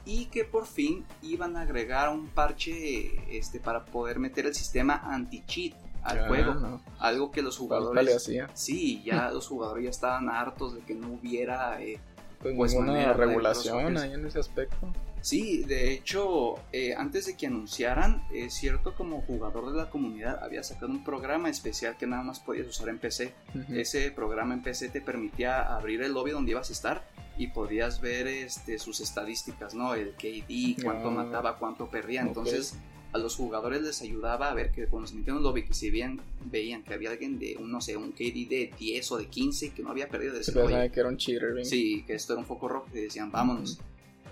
y 0.05 0.27
que 0.27 0.45
por 0.45 0.67
fin 0.67 1.05
iban 1.23 1.57
a 1.57 1.63
agregar 1.63 2.09
un 2.11 2.29
parche 2.29 3.37
este, 3.37 3.61
para 3.61 3.85
poder 3.85 4.19
meter 4.19 4.47
el 4.47 4.55
sistema 4.55 4.97
anti-cheat 5.05 5.75
al 6.03 6.21
Ah, 6.21 6.29
juego. 6.29 6.55
no. 6.55 6.83
Algo 6.99 7.31
que 7.31 7.43
los 7.43 7.57
jugadores. 7.59 8.31
Sí, 8.55 9.03
ya 9.05 9.31
los 9.33 9.47
jugadores 9.49 9.85
ya 9.85 9.91
estaban 9.91 10.29
hartos 10.29 10.75
de 10.75 10.81
que 10.83 10.95
no 10.95 11.09
hubiera... 11.13 11.81
eh, 11.83 11.99
Pues, 12.41 12.55
Pues, 12.57 12.75
ninguna 12.75 13.13
regulación 13.13 13.97
ahí 13.97 14.13
en 14.13 14.27
ese 14.27 14.39
aspecto. 14.39 14.93
Sí, 15.27 15.65
de 15.65 15.93
hecho, 15.93 16.55
eh, 16.73 16.95
antes 16.95 17.27
de 17.27 17.37
que 17.37 17.49
anunciaran, 17.49 18.23
es 18.33 18.55
cierto, 18.55 18.95
como 18.95 19.23
jugador 19.23 19.73
de 19.73 19.77
la 19.77 19.91
comunidad, 19.91 20.41
había 20.41 20.63
sacado 20.63 20.87
un 20.93 21.03
programa 21.03 21.51
especial 21.51 21.97
que 21.97 22.07
nada 22.07 22.23
más 22.23 22.39
podías 22.39 22.69
usar 22.69 22.91
en 22.91 22.99
PC. 23.01 23.35
Ese 23.75 24.13
programa 24.13 24.55
en 24.55 24.63
PC 24.63 24.89
te 24.89 25.01
permitía 25.01 25.75
abrir 25.75 26.03
el 26.03 26.13
lobby 26.13 26.31
donde 26.31 26.53
ibas 26.53 26.71
a 26.71 26.73
estar 26.73 27.03
y 27.37 27.49
podías 27.49 28.01
ver 28.01 28.29
este, 28.29 28.79
sus 28.79 29.01
estadísticas, 29.01 29.75
¿no? 29.75 29.95
El 29.95 30.13
KD, 30.13 30.81
cuánto 30.85 31.09
Ah, 31.09 31.25
mataba, 31.25 31.59
cuánto 31.59 31.91
perdía. 31.91 32.21
Entonces, 32.21 32.77
a 33.13 33.19
los 33.19 33.35
jugadores 33.35 33.83
les 33.83 34.01
ayudaba 34.03 34.49
a 34.49 34.55
ver 34.55 34.71
que 34.71 34.87
cuando 34.87 35.09
se 35.09 35.17
metían 35.17 35.39
en 35.39 35.39
un 35.39 35.43
lobby, 35.43 35.65
que 35.67 35.75
si 35.75 35.91
bien 35.91 36.21
veían 36.45 36.85
que 36.85 36.95
había 36.95 37.11
alguien 37.11 37.41
de, 37.41 37.57
un, 37.57 37.73
no 37.73 37.81
sé, 37.81 37.97
un 37.97 38.13
KD 38.13 38.47
de 38.49 38.71
10 38.79 39.11
o 39.11 39.17
de 39.17 39.27
15 39.27 39.71
que 39.73 39.83
no 39.83 39.91
había 39.91 40.09
perdido, 40.09 40.35
"Oye, 40.35 40.89
que 40.93 41.01
era 41.01 41.09
un 41.09 41.17
cheater. 41.17 41.65
Sí, 41.65 42.05
que 42.07 42.15
esto 42.15 42.35
era 42.35 42.41
un 42.41 42.47
foco 42.47 42.69
rojo 42.69 42.87
y 42.95 43.01
decían, 43.01 43.33
vámonos. 43.33 43.81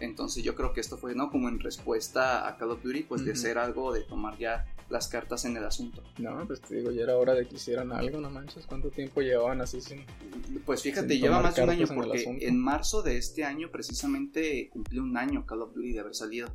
Entonces 0.00 0.42
yo 0.42 0.54
creo 0.54 0.72
que 0.72 0.80
esto 0.80 0.96
fue, 0.98 1.14
¿no? 1.14 1.30
Como 1.30 1.48
en 1.48 1.60
respuesta 1.60 2.48
a 2.48 2.56
Call 2.56 2.72
of 2.72 2.82
Duty, 2.82 3.04
pues 3.04 3.24
de 3.24 3.36
ser 3.36 3.58
algo, 3.58 3.92
de 3.92 4.02
tomar 4.02 4.36
ya 4.38 4.66
las 4.90 5.08
cartas 5.08 5.44
en 5.44 5.56
el 5.56 5.64
asunto. 5.64 6.02
No, 6.18 6.46
pues 6.46 6.60
te 6.60 6.76
digo, 6.76 6.90
ya 6.90 7.02
era 7.04 7.16
hora 7.16 7.34
de 7.34 7.46
que 7.48 7.56
hicieran 7.56 7.90
algo, 7.92 8.20
no 8.20 8.30
manches. 8.30 8.66
¿Cuánto 8.66 8.90
tiempo 8.90 9.22
llevaban 9.22 9.60
así 9.60 9.80
sin.? 9.80 10.04
Pues 10.66 10.82
fíjate, 10.82 11.14
Sin 11.14 11.22
lleva 11.22 11.40
más 11.40 11.54
de 11.54 11.62
un 11.62 11.70
año 11.70 11.86
en 11.88 11.94
porque 11.94 12.18
asunto. 12.20 12.44
en 12.44 12.58
marzo 12.58 13.02
de 13.02 13.16
este 13.16 13.44
año 13.44 13.70
precisamente 13.70 14.68
cumplió 14.70 15.02
un 15.02 15.16
año 15.16 15.46
Call 15.46 15.62
of 15.62 15.74
Duty 15.74 15.92
de 15.92 16.00
haber 16.00 16.14
salido. 16.14 16.48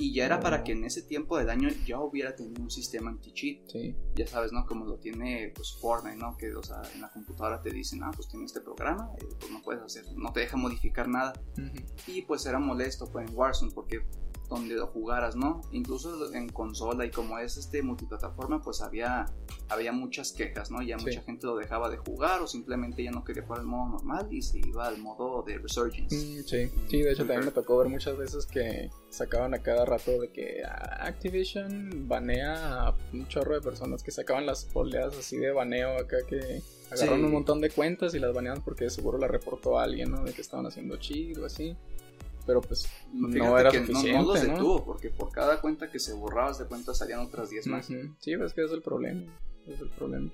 Y 0.00 0.14
ya 0.14 0.24
era 0.24 0.40
para 0.40 0.64
que 0.64 0.72
en 0.72 0.84
ese 0.84 1.02
tiempo 1.02 1.36
del 1.36 1.50
año 1.50 1.68
ya 1.86 2.00
hubiera 2.00 2.34
tenido 2.34 2.62
un 2.62 2.70
sistema 2.70 3.10
anti-cheat. 3.10 3.68
Sí. 3.68 3.94
Ya 4.14 4.26
sabes, 4.26 4.50
¿no? 4.50 4.64
Como 4.64 4.86
lo 4.86 4.98
tiene 4.98 5.52
pues 5.54 5.76
Fortnite, 5.78 6.16
¿no? 6.16 6.36
Que, 6.38 6.54
o 6.54 6.62
sea, 6.62 6.80
en 6.94 7.02
la 7.02 7.10
computadora 7.10 7.60
te 7.60 7.70
dicen, 7.70 8.02
ah, 8.02 8.10
pues 8.14 8.26
tiene 8.28 8.46
este 8.46 8.62
programa, 8.62 9.10
eh, 9.18 9.26
pues 9.38 9.52
no 9.52 9.60
puedes 9.60 9.82
hacer, 9.82 10.04
no 10.16 10.32
te 10.32 10.40
deja 10.40 10.56
modificar 10.56 11.06
nada. 11.06 11.34
Y 12.06 12.22
pues 12.22 12.46
era 12.46 12.58
molesto 12.58 13.10
pues, 13.12 13.28
en 13.28 13.36
Warzone 13.36 13.72
porque 13.74 14.00
donde 14.50 14.74
lo 14.74 14.88
jugaras, 14.88 15.36
¿no? 15.36 15.62
Incluso 15.72 16.34
en 16.34 16.48
consola 16.50 17.06
y 17.06 17.10
como 17.10 17.38
es 17.38 17.56
este 17.56 17.82
multiplataforma, 17.82 18.60
pues 18.60 18.82
había, 18.82 19.26
había 19.68 19.92
muchas 19.92 20.32
quejas, 20.32 20.70
¿no? 20.70 20.82
Ya 20.82 20.98
Sí. 20.98 21.04
mucha 21.06 21.22
gente 21.22 21.46
lo 21.46 21.56
dejaba 21.56 21.88
de 21.88 21.96
jugar 21.96 22.42
o 22.42 22.46
simplemente 22.46 23.02
ya 23.02 23.12
no 23.12 23.24
quería 23.24 23.42
jugar 23.44 23.60
el 23.60 23.66
modo 23.66 23.90
normal 23.92 24.26
y 24.30 24.42
se 24.42 24.58
iba 24.58 24.86
al 24.86 24.98
modo 24.98 25.42
de 25.44 25.56
Resurgence. 25.58 26.14
Mm, 26.16 26.42
sí, 26.44 26.70
sí, 26.88 27.02
de 27.02 27.12
hecho 27.12 27.24
también 27.24 27.44
me 27.46 27.52
tocó 27.52 27.78
ver 27.78 27.88
muchas 27.88 28.18
veces 28.18 28.44
que 28.44 28.90
sacaban 29.08 29.54
a 29.54 29.60
cada 29.60 29.84
rato 29.84 30.20
de 30.20 30.30
que 30.30 30.62
ah, 30.64 31.06
Activision 31.06 32.08
banea 32.08 32.88
a 32.88 32.94
un 33.12 33.26
chorro 33.28 33.54
de 33.54 33.60
personas 33.60 34.02
que 34.02 34.10
sacaban 34.10 34.46
las 34.46 34.68
oleadas 34.74 35.16
así 35.16 35.36
de 35.38 35.52
baneo 35.52 35.96
acá 35.98 36.18
que 36.28 36.60
agarraron 36.90 37.20
Sí. 37.20 37.24
un 37.26 37.32
montón 37.32 37.60
de 37.60 37.70
cuentas 37.70 38.14
y 38.14 38.18
las 38.18 38.34
baneaban 38.34 38.62
porque 38.64 38.90
seguro 38.90 39.16
la 39.16 39.28
reportó 39.28 39.78
a 39.78 39.84
alguien, 39.84 40.10
¿no? 40.10 40.24
De 40.24 40.32
que 40.32 40.40
estaban 40.40 40.66
haciendo 40.66 40.96
chido 40.96 41.44
o 41.44 41.46
así. 41.46 41.76
Pero 42.46 42.60
pues 42.60 42.86
Fíjate 42.86 43.38
no 43.38 43.58
era 43.58 43.70
que 43.70 43.78
suficiente, 43.80 44.12
no, 44.22 44.26
los 44.34 44.44
¿no? 44.44 44.52
detuvo 44.54 44.84
porque 44.84 45.10
por 45.10 45.30
cada 45.30 45.60
cuenta 45.60 45.90
que 45.90 45.98
se 45.98 46.12
borraba 46.14 46.52
de 46.52 46.64
cuenta 46.66 46.94
salían 46.94 47.20
otras 47.20 47.50
10 47.50 47.66
más. 47.66 47.88
Ujú. 47.90 48.14
Sí, 48.18 48.36
pues 48.36 48.52
que 48.54 48.64
es 48.64 48.70
el 48.72 48.82
problema. 48.82 49.22
Es 49.66 49.80
el 49.80 49.88
problema. 49.90 50.30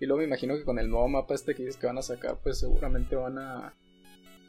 Y 0.00 0.06
luego 0.06 0.18
me 0.20 0.24
imagino 0.26 0.56
que 0.56 0.64
con 0.64 0.78
el 0.78 0.88
nuevo 0.88 1.06
mapa 1.08 1.34
este 1.34 1.54
que 1.54 1.62
dices 1.64 1.76
que 1.78 1.86
van 1.86 1.98
a 1.98 2.02
sacar, 2.02 2.38
pues 2.42 2.58
seguramente 2.58 3.14
van 3.16 3.38
a. 3.38 3.74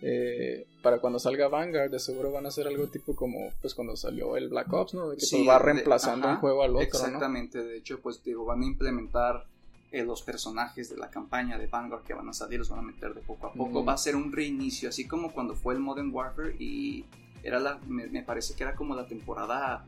eh, 0.01 0.65
para 0.81 0.99
cuando 0.99 1.19
salga 1.19 1.47
Vanguard, 1.47 1.91
de 1.91 1.99
seguro 1.99 2.31
van 2.31 2.45
a 2.45 2.47
hacer 2.49 2.65
algo 2.67 2.87
tipo 2.87 3.15
como 3.15 3.51
pues 3.61 3.75
cuando 3.75 3.95
salió 3.95 4.35
el 4.37 4.49
Black 4.49 4.71
Ops, 4.73 4.93
¿no? 4.95 5.09
De 5.09 5.17
que 5.17 5.25
Sí, 5.25 5.37
pues, 5.37 5.49
va 5.49 5.59
de- 5.59 5.65
reemplazando 5.65 6.25
ajá, 6.27 6.35
un 6.35 6.41
juego 6.41 6.63
al 6.63 6.71
otro, 6.71 6.79
¿no? 6.79 6.85
Exactamente, 7.05 7.61
de 7.63 7.77
hecho, 7.77 7.99
pues 8.01 8.23
digo, 8.23 8.45
van 8.45 8.61
a 8.63 8.65
implementar 8.65 9.45
eh, 9.91 10.03
los 10.05 10.21
personajes 10.23 10.89
de 10.89 10.97
la 10.97 11.09
campaña 11.09 11.57
de 11.57 11.67
Vanguard 11.67 12.03
que 12.03 12.13
van 12.13 12.29
a 12.29 12.33
salir, 12.33 12.59
los 12.59 12.69
van 12.69 12.79
a 12.79 12.83
meter 12.83 13.13
de 13.13 13.21
poco 13.21 13.47
a 13.47 13.53
poco. 13.53 13.83
Mm. 13.83 13.87
Va 13.87 13.93
a 13.93 13.97
ser 13.97 14.15
un 14.15 14.31
reinicio, 14.31 14.89
así 14.89 15.05
como 15.07 15.31
cuando 15.31 15.55
fue 15.55 15.73
el 15.73 15.79
Modern 15.79 16.11
Warfare 16.13 16.55
y 16.59 17.05
era 17.43 17.59
la, 17.59 17.79
me, 17.87 18.07
me 18.07 18.23
parece 18.23 18.53
que 18.55 18.63
era 18.63 18.75
como 18.75 18.95
la 18.95 19.05
temporada 19.07 19.85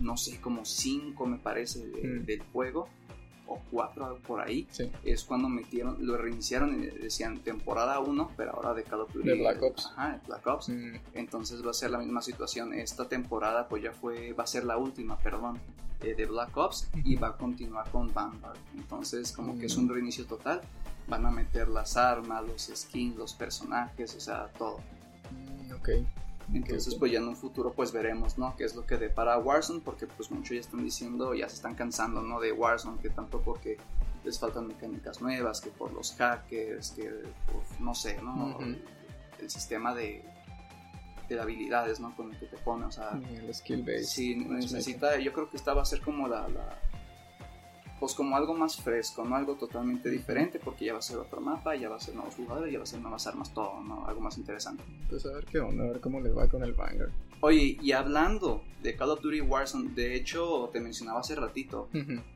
no 0.00 0.16
sé, 0.16 0.40
como 0.40 0.64
cinco 0.64 1.26
me 1.26 1.38
parece 1.38 1.80
Mm. 1.80 2.24
del 2.24 2.42
juego, 2.52 2.88
o 3.50 3.58
cuatro 3.70 4.04
algo 4.04 4.18
por 4.20 4.40
ahí, 4.40 4.68
Sí. 4.70 4.88
es 5.02 5.24
cuando 5.24 5.48
metieron, 5.48 5.96
lo 6.06 6.16
reiniciaron 6.18 6.80
y 6.80 6.86
decían 6.86 7.38
temporada 7.38 7.98
1, 7.98 8.30
pero 8.36 8.52
ahora 8.54 8.74
de 8.74 8.84
Call 8.84 9.00
of 9.00 9.12
Duty. 9.12 9.26
De 9.26 9.34
Black 9.38 9.62
Ops. 9.62 9.86
Ajá, 9.96 10.12
de 10.18 10.26
Black 10.26 10.46
Ops. 10.46 10.68
Mm, 10.68 10.94
Entonces 11.14 11.64
va 11.66 11.70
a 11.70 11.74
ser 11.74 11.90
la 11.90 11.98
misma 11.98 12.20
situación. 12.22 12.74
Esta 12.74 13.08
temporada 13.08 13.66
pues 13.66 13.82
ya 13.82 13.92
fue, 13.92 14.34
va 14.34 14.44
a 14.44 14.46
ser 14.46 14.64
la 14.64 14.76
última, 14.76 15.18
perdón, 15.18 15.58
eh, 16.00 16.14
de 16.14 16.26
Black 16.26 16.56
Ops 16.56 16.88
y 17.04 17.16
va 17.16 17.28
a 17.28 17.36
continuar 17.36 17.90
con 17.90 18.12
Vanguard. 18.12 18.56
Entonces 18.76 19.32
como 19.32 19.58
que 19.58 19.66
es 19.66 19.76
un 19.76 19.86
Mm. 19.86 19.92
reinicio 19.92 20.26
total. 20.26 20.60
Van 21.08 21.24
a 21.26 21.30
meter 21.30 21.68
las 21.68 21.96
armas, 21.96 22.44
los 22.46 22.70
skins, 22.74 23.16
los 23.16 23.32
personajes, 23.34 24.14
o 24.14 24.20
sea, 24.20 24.48
todo. 24.58 24.78
mm, 25.30 25.72
ok. 25.74 25.88
Entonces 26.54 26.94
pues 26.94 27.12
ya 27.12 27.18
en 27.18 27.28
un 27.28 27.36
futuro 27.36 27.72
pues 27.72 27.92
veremos, 27.92 28.38
¿no? 28.38 28.54
Qué 28.56 28.64
es 28.64 28.74
lo 28.74 28.86
que 28.86 28.96
depara 28.96 29.36
Warzone, 29.38 29.80
porque 29.80 30.06
pues 30.06 30.30
muchos 30.30 30.50
ya 30.54 30.60
están 30.60 30.82
diciendo, 30.82 31.34
ya 31.34 31.48
se 31.48 31.56
están 31.56 31.74
cansando, 31.74 32.22
¿no? 32.22 32.40
De 32.40 32.52
Warzone, 32.52 32.98
que 33.00 33.10
tanto 33.10 33.40
porque 33.42 33.76
les 34.24 34.38
faltan 34.38 34.66
mecánicas 34.66 35.20
nuevas, 35.20 35.60
que 35.60 35.70
por 35.70 35.92
los 35.92 36.14
hackers, 36.14 36.92
que 36.92 37.04
por, 37.46 37.80
no 37.80 37.94
sé, 37.94 38.20
¿no? 38.22 38.58
El 39.40 39.50
sistema 39.50 39.94
de, 39.94 40.24
de 41.36 41.40
habilidades, 41.40 42.00
¿no? 42.00 42.14
Con 42.16 42.32
el 42.32 42.38
que 42.38 42.46
te 42.46 42.56
pone, 42.58 42.84
o 42.86 42.90
sea, 42.90 43.20
El 43.34 43.52
skill 43.54 43.82
base. 43.82 44.04
sí, 44.04 44.36
necesita, 44.36 45.18
yo 45.18 45.32
creo 45.32 45.50
que 45.50 45.56
esta 45.56 45.74
va 45.74 45.82
a 45.82 45.84
ser 45.84 46.00
como 46.00 46.26
la, 46.28 46.48
la- 46.48 46.78
pues 48.00 48.14
como 48.14 48.36
algo 48.36 48.54
más 48.54 48.76
fresco, 48.76 49.24
¿no? 49.24 49.34
Algo 49.34 49.56
totalmente 49.56 50.08
diferente, 50.08 50.60
porque 50.60 50.84
ya 50.84 50.92
va 50.92 51.00
a 51.00 51.02
ser 51.02 51.16
otro 51.18 51.40
mapa, 51.40 51.74
ya 51.74 51.88
va 51.88 51.96
a 51.96 52.00
ser 52.00 52.14
nuevos 52.14 52.36
jugadores, 52.36 52.72
ya 52.72 52.78
va 52.78 52.84
a 52.84 52.86
ser 52.86 53.00
nuevas 53.00 53.26
armas, 53.26 53.52
todo, 53.52 53.80
¿no? 53.82 54.06
Algo 54.06 54.20
más 54.20 54.38
interesante. 54.38 54.84
Pues 55.10 55.26
a 55.26 55.32
ver 55.32 55.44
qué 55.46 55.58
onda, 55.58 55.82
a 55.82 55.88
ver 55.88 56.00
cómo 56.00 56.20
les 56.20 56.36
va 56.36 56.46
con 56.48 56.62
el 56.62 56.74
Vanguard. 56.74 57.10
Oye, 57.40 57.76
y 57.82 57.90
hablando 57.92 58.62
de 58.84 58.94
Call 58.94 59.10
of 59.10 59.20
Duty 59.20 59.40
Warzone, 59.40 59.90
de 59.94 60.14
hecho, 60.14 60.70
te 60.72 60.80
mencionaba 60.80 61.18
hace 61.20 61.34
ratito 61.34 61.88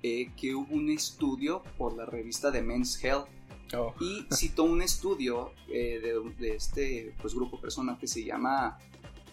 eh, 0.03 0.33
que 0.37 0.53
hubo 0.53 0.75
un 0.75 0.91
estudio 0.91 1.63
por 1.79 1.97
la 1.97 2.07
revista 2.07 2.51
de 2.51 2.61
Men's 2.63 3.03
Health 3.03 3.29
Oh, 3.75 3.95
y 4.01 4.27
citó 4.35 4.65
un 4.65 4.83
estudio 4.83 5.53
eh, 5.69 6.01
de, 6.01 6.35
de 6.39 6.57
este 6.57 7.15
pues, 7.21 7.35
grupo 7.35 7.61
persona 7.61 7.99
que 7.99 8.07
se 8.07 8.25
llama 8.25 8.79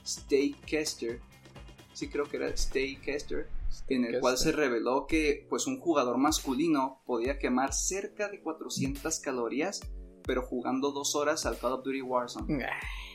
Stay 0.04 0.54
Kester, 0.66 1.20
sí 1.94 2.10
creo 2.10 2.26
que 2.26 2.38
era 2.38 2.48
Stay 2.50 2.96
Kester, 2.98 3.50
en 3.90 4.06
el 4.06 4.14
¿qué 4.14 4.20
cual 4.20 4.38
se 4.38 4.52
reveló 4.52 5.08
que 5.08 5.46
pues 5.50 5.68
un 5.68 5.80
jugador 5.80 6.18
masculino 6.18 7.02
podía 7.06 7.38
quemar 7.38 7.74
cerca 7.74 8.30
de 8.30 8.42
400 8.42 9.20
calorías, 9.20 9.82
pero 10.24 10.44
jugando 10.44 10.92
dos 10.92 11.16
horas 11.16 11.46
al 11.46 11.58
Call 11.58 11.74
of 11.74 11.84
Duty 11.84 12.02
Warzone. 12.02 12.66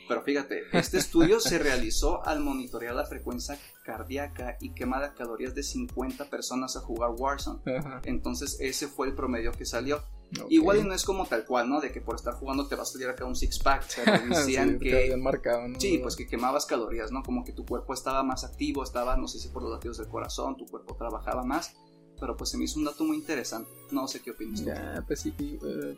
Pero 0.07 0.21
fíjate, 0.21 0.63
este 0.73 0.97
estudio 0.97 1.39
se 1.39 1.57
realizó 1.59 2.25
al 2.25 2.39
monitorear 2.39 2.93
la 2.95 3.05
frecuencia 3.05 3.57
cardíaca 3.83 4.57
y 4.61 4.73
quema 4.73 5.01
de 5.01 5.13
calorías 5.13 5.55
de 5.55 5.63
50 5.63 6.29
personas 6.29 6.75
a 6.75 6.81
jugar 6.81 7.11
Warzone. 7.17 7.59
Entonces 8.03 8.57
ese 8.59 8.87
fue 8.87 9.07
el 9.07 9.15
promedio 9.15 9.51
que 9.51 9.65
salió. 9.65 10.03
Igual 10.49 10.79
y 10.79 10.83
no 10.83 10.93
es 10.93 11.03
como 11.05 11.25
tal 11.27 11.45
cual, 11.45 11.69
¿no? 11.69 11.79
De 11.79 11.91
que 11.91 12.01
por 12.01 12.15
estar 12.15 12.33
jugando 12.33 12.67
te 12.67 12.75
va 12.75 12.81
a 12.81 12.85
salir 12.85 13.07
acá 13.07 13.25
un 13.25 13.35
six 13.35 13.59
pack. 13.59 13.85
Pero 14.03 14.11
decían 14.35 14.79
Sí, 14.79 14.89
que... 14.89 15.03
bien 15.03 15.21
marcado, 15.23 15.67
¿no? 15.67 15.79
Sí, 15.79 15.99
pues 15.99 16.15
que 16.15 16.27
quemabas 16.27 16.65
calorías, 16.65 17.11
¿no? 17.11 17.23
Como 17.23 17.43
que 17.45 17.51
tu 17.53 17.65
cuerpo 17.65 17.93
estaba 17.93 18.23
más 18.23 18.43
activo, 18.43 18.83
estaba, 18.83 19.15
no 19.17 19.27
sé 19.27 19.39
si 19.39 19.49
por 19.49 19.61
los 19.63 19.71
latidos 19.71 19.97
del 19.99 20.07
corazón, 20.07 20.57
tu 20.57 20.65
cuerpo 20.65 20.95
trabajaba 20.95 21.43
más. 21.43 21.75
Pero 22.19 22.35
pues 22.35 22.49
se 22.49 22.57
me 22.57 22.63
hizo 22.65 22.79
un 22.79 22.85
dato 22.85 23.03
muy 23.03 23.17
interesante. 23.17 23.69
No 23.91 24.07
sé 24.07 24.21
qué 24.21 24.31
opinas 24.31 24.61
tú. 24.61 24.67
Ya, 24.67 25.03
pues 25.05 25.19
sí. 25.21 25.33
eh, 25.39 25.97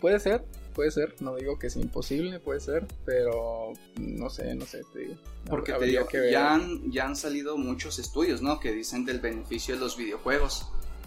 puede 0.00 0.18
ser, 0.20 0.44
puede 0.74 0.90
ser. 0.90 1.14
No 1.20 1.36
digo 1.36 1.58
que 1.58 1.68
es 1.68 1.76
imposible, 1.76 2.40
puede 2.40 2.60
ser. 2.60 2.86
Pero 3.06 3.72
no 4.00 4.28
sé, 4.30 4.54
no 4.54 4.66
sé, 4.66 4.82
te 4.92 4.98
digo. 5.00 5.14
Porque 5.48 5.72
te 5.72 5.84
digo, 5.86 6.06
que 6.06 6.30
ya 6.30 6.54
han, 6.54 6.90
ya 6.90 7.06
han 7.06 7.16
salido 7.16 7.56
muchos 7.56 7.98
estudios, 7.98 8.42
¿no? 8.42 8.60
Que 8.60 8.72
dicen 8.72 9.04
del 9.04 9.20
beneficio 9.20 9.74
de 9.74 9.80
los 9.80 9.96
videojuegos. 9.96 10.66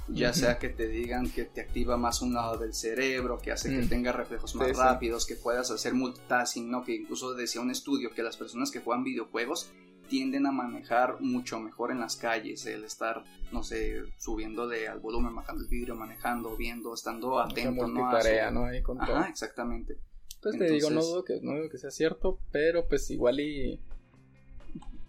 Ya 0.10 0.32
sea 0.32 0.58
que 0.58 0.70
te 0.70 0.88
digan 0.88 1.30
que 1.30 1.44
te 1.44 1.60
activa 1.60 1.98
más 1.98 2.22
un 2.22 2.34
lado 2.34 2.58
del 2.58 2.74
cerebro, 2.74 3.40
que 3.40 3.52
hace 3.52 3.70
que 3.70 3.80
Mm. 3.82 3.90
tengas 3.90 4.16
reflejos 4.16 4.56
más 4.56 4.68
Sí, 4.70 4.74
sí. 4.74 4.80
rápidos, 4.80 5.26
que 5.26 5.36
puedas 5.36 5.70
hacer 5.70 5.94
multitasking, 5.96 6.72
¿no? 6.72 6.86
Que 6.86 6.96
incluso 6.96 7.34
decía 7.34 7.60
un 7.60 7.72
estudio 7.72 8.12
que 8.16 8.24
las 8.24 8.38
personas 8.38 8.72
que 8.72 8.80
juegan 8.80 9.04
videojuegos 9.04 9.70
tienden 10.08 10.46
a 10.46 10.52
manejar 10.52 11.20
mucho 11.22 11.60
mejor 11.60 11.92
en 11.92 12.00
las 12.00 12.16
calles, 12.16 12.66
el 12.66 12.84
estar, 12.84 13.24
no 13.52 13.64
sé, 13.64 14.02
subiéndole 14.18 14.88
al 14.88 15.00
volumen, 15.00 15.36
bajando 15.36 15.64
el 15.64 15.70
vidrio, 15.70 15.96
manejando, 15.96 16.56
viendo, 16.58 16.94
estando 16.94 17.40
atento, 17.40 17.88
¿no? 17.88 18.02
A 18.02 18.06
multitarea, 18.10 18.50
su- 18.50 18.54
¿no? 18.56 18.66
Ahí 18.66 18.82
con 18.82 18.98
todo. 18.98 19.16
Ajá, 19.16 19.30
exactamente. 19.30 19.98
Pues 20.42 20.58
te 20.58 20.66
digo, 20.70 20.90
no 20.90 21.00
Entonces- 21.02 21.12
dudo, 21.14 21.24
que, 21.24 21.40
no 21.42 21.56
dudo 21.58 21.70
que 21.70 21.78
sea 21.78 21.92
cierto, 21.92 22.40
pero 22.52 22.88
pues 22.88 23.10
igual 23.12 23.40
y... 23.40 23.80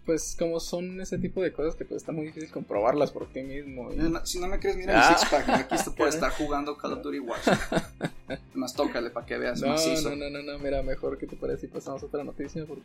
Pues 0.05 0.35
como 0.39 0.59
son 0.59 0.99
ese 1.01 1.19
tipo 1.19 1.39
de 1.43 1.53
cosas 1.53 1.75
que 1.75 1.85
pues 1.85 1.97
está 2.01 2.11
muy 2.11 2.25
difícil 2.25 2.49
comprobarlas 2.49 3.11
por 3.11 3.27
ti 3.31 3.43
mismo. 3.43 3.93
y- 3.93 3.97
No, 3.97 4.25
Si 4.25 4.39
no 4.39 4.47
me 4.47 4.59
crees, 4.59 4.75
mira 4.75 5.07
Ah. 5.07 5.11
mi 5.11 5.17
six 5.19 5.29
pack. 5.29 5.49
Aquí 5.49 5.75
está 5.75 5.91
por 5.93 6.07
estar 6.07 6.31
jugando 6.31 6.75
Call 6.77 6.93
of 6.93 7.03
Duty 7.03 7.19
Warzone. 7.19 7.57
Más 8.55 8.73
tócale 8.73 9.11
para 9.11 9.25
que 9.27 9.37
veas 9.37 9.61
No, 9.61 9.67
macizo. 9.67 10.09
no, 10.09 10.15
no, 10.15 10.29
no, 10.31 10.41
no, 10.41 10.57
mira, 10.57 10.81
mejor 10.81 11.19
que 11.19 11.27
te 11.27 11.35
parece 11.35 11.61
si 11.61 11.67
pasamos 11.67 12.01
a 12.01 12.07
otra 12.07 12.23
noticia 12.23 12.65
porque 12.65 12.81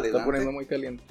se 0.00 0.06
está 0.08 0.24
poniendo 0.24 0.50
muy 0.50 0.66
caliente. 0.66 1.04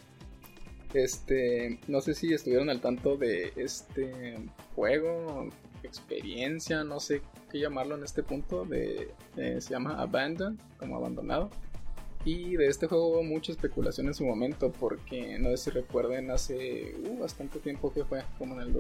Este, 0.96 1.78
no 1.90 2.00
sé 2.00 2.14
si 2.14 2.34
estuvieron 2.34 2.70
al 2.70 2.80
tanto 2.80 3.18
de 3.18 3.52
este 3.58 4.38
juego, 4.76 5.50
experiencia, 5.84 6.86
no 6.86 7.02
sé 7.02 7.22
qué 7.52 7.60
llamarlo 7.60 7.96
en 7.98 8.04
este 8.06 8.24
punto, 8.24 8.64
de, 8.64 9.12
eh, 9.36 9.60
se 9.60 9.72
llama 9.72 10.02
Abandon, 10.02 10.58
como 10.80 10.96
abandonado. 10.96 11.50
Y 12.24 12.56
de 12.56 12.68
este 12.68 12.88
juego 12.88 13.10
hubo 13.10 13.24
mucha 13.24 13.52
especulación 13.52 14.08
en 14.08 14.14
su 14.14 14.26
momento, 14.26 14.72
porque 14.72 15.38
no 15.38 15.50
sé 15.50 15.58
si 15.58 15.70
recuerden 15.72 16.32
hace 16.32 16.96
uh, 17.10 17.20
bastante 17.20 17.60
tiempo 17.60 17.92
que 17.92 18.06
fue, 18.06 18.24
como 18.38 18.56
en 18.56 18.62
el 18.62 18.72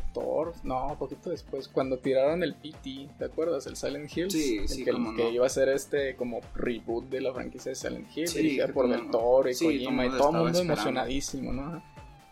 2014, 0.00 0.60
no, 0.64 0.96
poquito 0.98 1.30
después, 1.30 1.68
cuando 1.68 1.98
tiraron 1.98 2.42
el 2.42 2.54
PT, 2.54 3.08
¿te 3.18 3.24
acuerdas? 3.26 3.66
El 3.66 3.76
Silent 3.76 4.14
Hills. 4.16 4.32
Sí, 4.32 4.58
El 4.58 4.68
sí, 4.68 4.84
que, 4.84 4.90
cómo 4.92 5.14
que 5.14 5.24
no. 5.24 5.30
iba 5.30 5.46
a 5.46 5.48
ser 5.48 5.68
este 5.68 6.16
como 6.16 6.40
reboot 6.54 7.08
de 7.08 7.20
la 7.20 7.32
franquicia 7.32 7.70
de 7.70 7.76
Silent 7.76 8.08
Hill, 8.16 8.28
Sí, 8.28 8.38
dirigida 8.38 8.68
por 8.68 8.88
Del 8.88 9.00
el- 9.00 9.10
Toro 9.10 9.48
y 9.50 9.54
Kojima, 9.54 10.06
y 10.06 10.08
todo 10.08 10.16
el 10.16 10.20
estaba 10.20 10.30
mundo 10.32 10.48
esperando. 10.48 10.72
emocionadísimo, 10.72 11.52
¿no? 11.52 11.82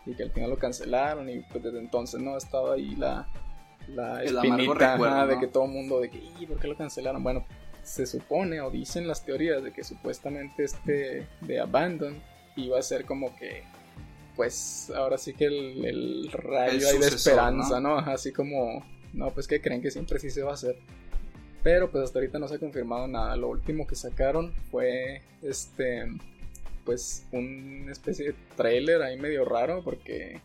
Y 0.05 0.15
que 0.15 0.23
al 0.23 0.31
final 0.31 0.49
lo 0.49 0.57
cancelaron 0.57 1.29
y 1.29 1.39
pues 1.39 1.63
desde 1.63 1.79
entonces, 1.79 2.21
¿no? 2.21 2.35
Ha 2.35 2.37
estado 2.37 2.73
ahí 2.73 2.95
la, 2.95 3.27
la 3.87 4.21
El 4.21 4.35
espinita 4.35 4.93
recuerdo, 4.95 5.27
de 5.27 5.39
que 5.39 5.47
todo 5.47 5.65
el 5.65 5.71
mundo 5.71 5.99
de 6.01 6.09
que, 6.09 6.21
"¿Y 6.39 6.45
¿por 6.45 6.59
qué 6.59 6.67
lo 6.67 6.75
cancelaron? 6.77 7.23
Bueno, 7.23 7.45
se 7.83 8.05
supone 8.05 8.61
o 8.61 8.69
dicen 8.69 9.07
las 9.07 9.23
teorías 9.25 9.63
de 9.63 9.71
que 9.73 9.83
supuestamente 9.83 10.63
este 10.65 11.27
de 11.41 11.59
Abandon 11.59 12.15
iba 12.55 12.77
a 12.79 12.81
ser 12.81 13.03
como 13.05 13.35
que 13.35 13.63
pues 14.35 14.91
ahora 14.95 15.17
sí 15.17 15.33
que 15.33 15.45
el, 15.45 15.85
el 15.85 16.31
rayo 16.31 16.89
El 16.89 16.95
ahí 16.95 16.97
de 16.99 17.07
esperanza, 17.07 17.79
¿no? 17.79 17.97
Así 17.97 18.31
como, 18.31 18.83
no, 19.13 19.31
pues 19.31 19.47
que 19.47 19.61
creen 19.61 19.81
que 19.81 19.91
siempre 19.91 20.19
sí 20.19 20.29
se 20.29 20.43
va 20.43 20.51
a 20.51 20.55
hacer. 20.55 20.77
Pero 21.63 21.89
pues 21.89 22.03
hasta 22.03 22.19
ahorita 22.19 22.39
no 22.39 22.47
se 22.47 22.55
ha 22.55 22.59
confirmado 22.59 23.07
nada. 23.07 23.35
Lo 23.37 23.49
último 23.49 23.87
que 23.87 23.95
sacaron 23.95 24.53
fue 24.69 25.21
este 25.41 26.07
pues 26.83 27.25
una 27.31 27.91
especie 27.91 28.27
de 28.27 28.35
trailer 28.57 29.01
ahí 29.01 29.17
medio 29.17 29.45
raro 29.45 29.81
porque 29.83 30.41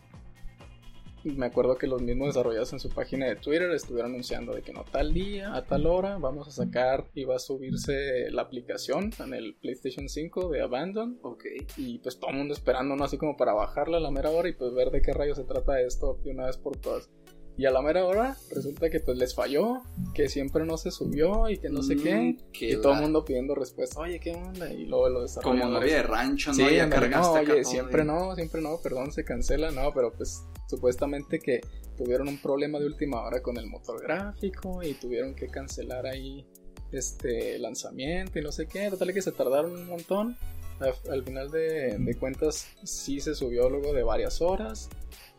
me 1.23 1.45
acuerdo 1.45 1.77
que 1.77 1.87
los 1.87 2.01
mismos 2.01 2.29
desarrolladores 2.29 2.73
en 2.73 2.79
su 2.79 2.89
página 2.89 3.27
de 3.27 3.35
Twitter 3.35 3.69
estuvieron 3.71 4.11
anunciando 4.11 4.53
de 4.53 4.61
que 4.61 4.73
no 4.73 4.83
tal 4.83 5.13
día, 5.13 5.53
a 5.53 5.65
tal 5.65 5.85
hora, 5.85 6.17
vamos 6.17 6.47
a 6.47 6.51
sacar 6.51 7.05
y 7.13 7.23
va 7.25 7.35
a 7.35 7.39
subirse 7.39 8.29
la 8.31 8.43
aplicación 8.43 9.11
en 9.19 9.33
el 9.33 9.55
PlayStation 9.55 10.07
5 10.09 10.49
de 10.49 10.61
Abandon. 10.61 11.19
Ok. 11.23 11.43
Y 11.77 11.99
pues 11.99 12.19
todo 12.19 12.31
el 12.31 12.37
mundo 12.37 12.53
esperando, 12.53 12.95
¿no? 12.95 13.03
Así 13.03 13.17
como 13.17 13.37
para 13.37 13.53
bajarla 13.53 13.97
a 13.97 14.01
la 14.01 14.11
mera 14.11 14.29
hora 14.29 14.49
y 14.49 14.53
pues 14.53 14.73
ver 14.73 14.91
de 14.91 15.01
qué 15.01 15.13
rayos 15.13 15.37
se 15.37 15.43
trata 15.43 15.81
esto 15.81 16.19
de 16.23 16.31
una 16.31 16.45
vez 16.45 16.57
por 16.57 16.77
todas. 16.77 17.09
Y 17.57 17.65
a 17.65 17.71
la 17.71 17.81
mera 17.81 18.05
hora 18.05 18.37
resulta 18.55 18.89
que 18.89 19.01
pues 19.01 19.17
les 19.17 19.35
falló, 19.35 19.81
que 20.13 20.29
siempre 20.29 20.65
no 20.65 20.77
se 20.77 20.91
subió 20.91 21.49
y 21.49 21.57
que 21.57 21.67
no 21.69 21.83
sé 21.83 21.97
qué. 21.97 22.15
Mm, 22.15 22.37
que 22.53 22.69
Y 22.71 22.81
todo 22.81 22.93
el 22.93 23.01
mundo 23.01 23.25
pidiendo 23.25 23.53
respuesta, 23.53 23.99
oye, 23.99 24.17
¿qué 24.21 24.31
onda? 24.31 24.71
Y 24.71 24.85
luego 24.85 25.09
lo 25.09 25.21
desarrolladores. 25.23 25.65
Como 25.65 25.79
novia 25.79 25.95
de 25.95 26.03
rancho, 26.03 26.51
¿no? 26.51 26.55
Sí, 26.55 26.75
ya 26.75 26.89
cargaste 26.89 27.43
no, 27.43 27.51
oye, 27.53 27.65
siempre 27.65 28.03
y- 28.03 28.05
no, 28.05 28.33
siempre 28.35 28.61
no, 28.61 28.79
perdón, 28.81 29.11
se 29.11 29.25
cancela, 29.25 29.71
no, 29.71 29.91
pero 29.93 30.13
pues 30.13 30.41
supuestamente 30.69 31.39
que 31.39 31.61
tuvieron 31.97 32.27
un 32.27 32.37
problema 32.37 32.79
de 32.79 32.85
última 32.85 33.21
hora 33.21 33.41
con 33.41 33.57
el 33.57 33.67
motor 33.67 34.01
gráfico 34.01 34.83
y 34.83 34.93
tuvieron 34.93 35.35
que 35.35 35.47
cancelar 35.47 36.05
ahí 36.05 36.45
este 36.91 37.59
lanzamiento 37.59 38.39
y 38.39 38.41
no 38.41 38.51
sé 38.51 38.67
qué, 38.67 38.89
total 38.89 39.13
que 39.13 39.21
se 39.21 39.31
tardaron 39.31 39.73
un 39.73 39.87
montón. 39.87 40.37
Al, 40.79 40.93
al 41.11 41.23
final 41.25 41.51
de, 41.51 41.97
de 41.97 42.15
cuentas 42.15 42.69
sí 42.83 43.19
se 43.19 43.35
subió 43.35 43.69
luego 43.69 43.91
de 43.91 44.03
varias 44.03 44.41
horas 44.41 44.89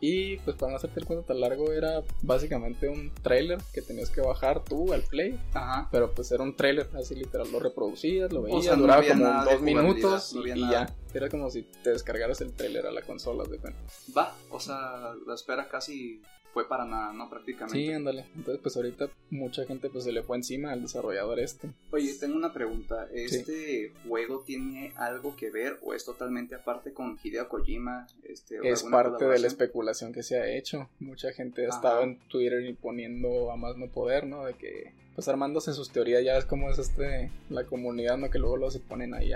y 0.01 0.39
pues 0.39 0.57
para 0.57 0.73
no 0.73 0.77
hacerte 0.77 1.01
el 1.01 1.07
cuento 1.07 1.27
tan 1.27 1.41
largo 1.41 1.73
era 1.73 2.03
básicamente 2.23 2.89
un 2.89 3.13
trailer 3.23 3.59
que 3.73 3.83
tenías 3.83 4.09
que 4.09 4.23
bajar 4.23 4.65
tú 4.65 4.93
al 4.93 5.03
play 5.03 5.39
Ajá. 5.53 5.89
pero 5.93 6.13
pues 6.13 6.33
era 6.33 6.43
un 6.43 6.57
trailer, 6.57 6.89
así 6.95 7.15
literal, 7.15 7.53
lo 7.53 7.61
reproducías, 7.61 8.33
lo 8.33 8.43
veías, 8.43 8.65
sea, 8.65 8.77
no 8.77 8.83
duraba 8.83 9.03
como 9.03 9.45
dos 9.45 9.61
minutos 9.61 10.35
no 10.35 10.47
y, 10.47 10.61
ya. 10.61 10.95
Era 11.15 11.29
como 11.29 11.51
si 11.51 11.63
te 11.63 11.91
descargaras 11.91 12.41
el 12.41 12.53
trailer 12.53 12.87
a 12.87 12.93
la 12.93 13.03
consola, 13.03 13.45
de 13.45 13.59
cuenta. 13.59 13.81
Va, 14.17 14.35
o 14.51 14.61
sea, 14.61 15.15
la 15.27 15.35
espera 15.35 15.69
casi 15.69 16.23
fue 16.53 16.69
para 16.69 16.85
nada, 16.85 17.13
¿no? 17.13 17.29
Prácticamente. 17.31 17.79
Sí, 17.79 17.93
ándale. 17.93 18.27
Entonces, 18.35 18.61
pues 18.63 18.77
ahorita 18.77 19.09
mucha 19.31 19.65
gente 19.67 19.89
pues 19.89 20.05
se 20.05 20.13
le 20.13 20.23
fue 20.23 20.37
encima 20.37 20.73
al 20.73 20.83
desarrollador 20.83 21.39
este. 21.39 21.71
Oye, 21.93 22.13
tengo 22.15 22.37
una 22.37 22.53
pregunta. 22.53 23.09
¿Este 23.13 23.93
juego 24.09 24.41
tiene 24.41 24.93
algo 24.97 25.37
que 25.37 25.51
ver 25.51 25.79
o 25.83 25.95
es 25.95 26.05
totalmente 26.05 26.55
aparte 26.55 26.93
con 26.93 27.19
Hideo 27.23 27.49
Kojima? 27.49 28.07
Este, 28.25 28.59
es 28.69 28.83
parte 28.85 29.27
de 29.27 29.39
la 29.39 29.47
especulación 29.47 30.13
que 30.13 30.23
se 30.23 30.39
ha 30.39 30.47
hecho. 30.49 30.89
Mucha 30.99 31.33
gente 31.33 31.67
ha 31.67 31.69
estado 31.69 32.03
en 32.03 32.19
Twitter 32.29 32.65
y 32.65 32.73
poniendo 32.73 33.51
a 33.53 33.57
más 33.57 33.77
no 33.77 33.89
poder, 33.89 34.27
¿no? 34.27 34.45
De 34.45 34.55
que, 34.55 34.93
pues 35.15 35.29
armándose 35.29 35.73
sus 35.73 35.91
teorías, 35.91 36.25
ya 36.25 36.37
es 36.37 36.45
como 36.45 36.71
es 36.71 36.79
este, 36.79 37.31
la 37.49 37.65
comunidad, 37.65 38.19
¿no? 38.19 38.31
Que 38.31 38.39
luego 38.39 38.57
lo 38.57 38.71
se 38.71 38.81
ponen 38.81 39.15
ahí 39.15 39.33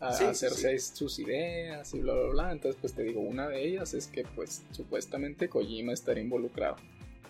a, 0.00 0.08
hacerse 0.08 0.78
sus 0.78 1.18
ideas 1.18 1.92
y 1.94 2.00
bla, 2.00 2.14
bla, 2.14 2.28
bla. 2.30 2.52
Entonces, 2.52 2.78
pues 2.80 2.94
te 2.94 3.02
digo, 3.02 3.20
una 3.20 3.48
de 3.48 3.66
ellas 3.66 3.94
es 3.94 4.06
que, 4.06 4.24
pues, 4.34 4.62
supuestamente 4.72 5.48
Kojima 5.48 5.92
estaría 5.92 6.22
involucrado 6.22 6.76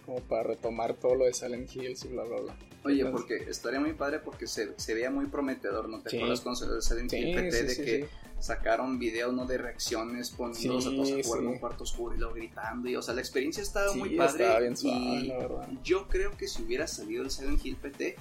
como 0.07 0.21
para 0.21 0.43
retomar 0.43 0.95
todo 0.95 1.15
lo 1.15 1.25
de 1.27 1.35
Silent 1.35 1.75
Hills 1.75 2.05
y 2.05 2.09
bla, 2.09 2.25
bla, 2.25 2.41
bla. 2.41 2.57
Oye, 2.85 3.05
porque 3.07 3.37
estaría 3.49 3.79
muy 3.79 3.93
padre 3.93 4.21
porque 4.21 4.47
se, 4.47 4.73
se 4.77 4.95
veía 4.95 5.11
muy 5.11 5.27
prometedor, 5.27 5.89
¿no? 5.89 6.01
¿Te 6.01 6.17
acuerdas 6.17 6.41
con 6.41 6.57
Silent 6.57 7.13
Hill 7.13 7.35
PT 7.35 7.63
de 7.63 7.77
que 7.77 8.09
sacaron 8.39 8.99
videos, 8.99 9.35
¿no? 9.35 9.45
De 9.45 9.59
reacciones 9.59 10.31
poniéndolos 10.31 10.87
a 10.87 10.91
todos 10.91 11.13
a 11.13 11.23
jugar 11.23 11.43
en 11.43 11.49
un 11.49 11.59
cuarto 11.59 11.85
oscuro 11.85 12.15
y 12.15 12.19
luego 12.19 12.35
gritando 12.35 12.89
y, 12.89 12.97
o 12.97 13.03
sea, 13.03 13.15
la 13.15 13.21
experiencia 13.21 13.63
estaba 13.63 13.93
muy 13.93 14.17
padre. 14.17 14.45
Estaba 14.45 14.61
bien 14.61 14.77
suave, 14.77 15.23
la 15.25 15.37
verdad. 15.37 15.69
Yo 15.85 16.09
creo 16.09 16.37
que 16.37 16.49
si 16.49 16.63
hubiera 16.63 16.87
salido 16.87 17.23
el 17.23 17.31
Silent 17.31 17.65
Hill 17.65 17.77
PT, 17.77 18.17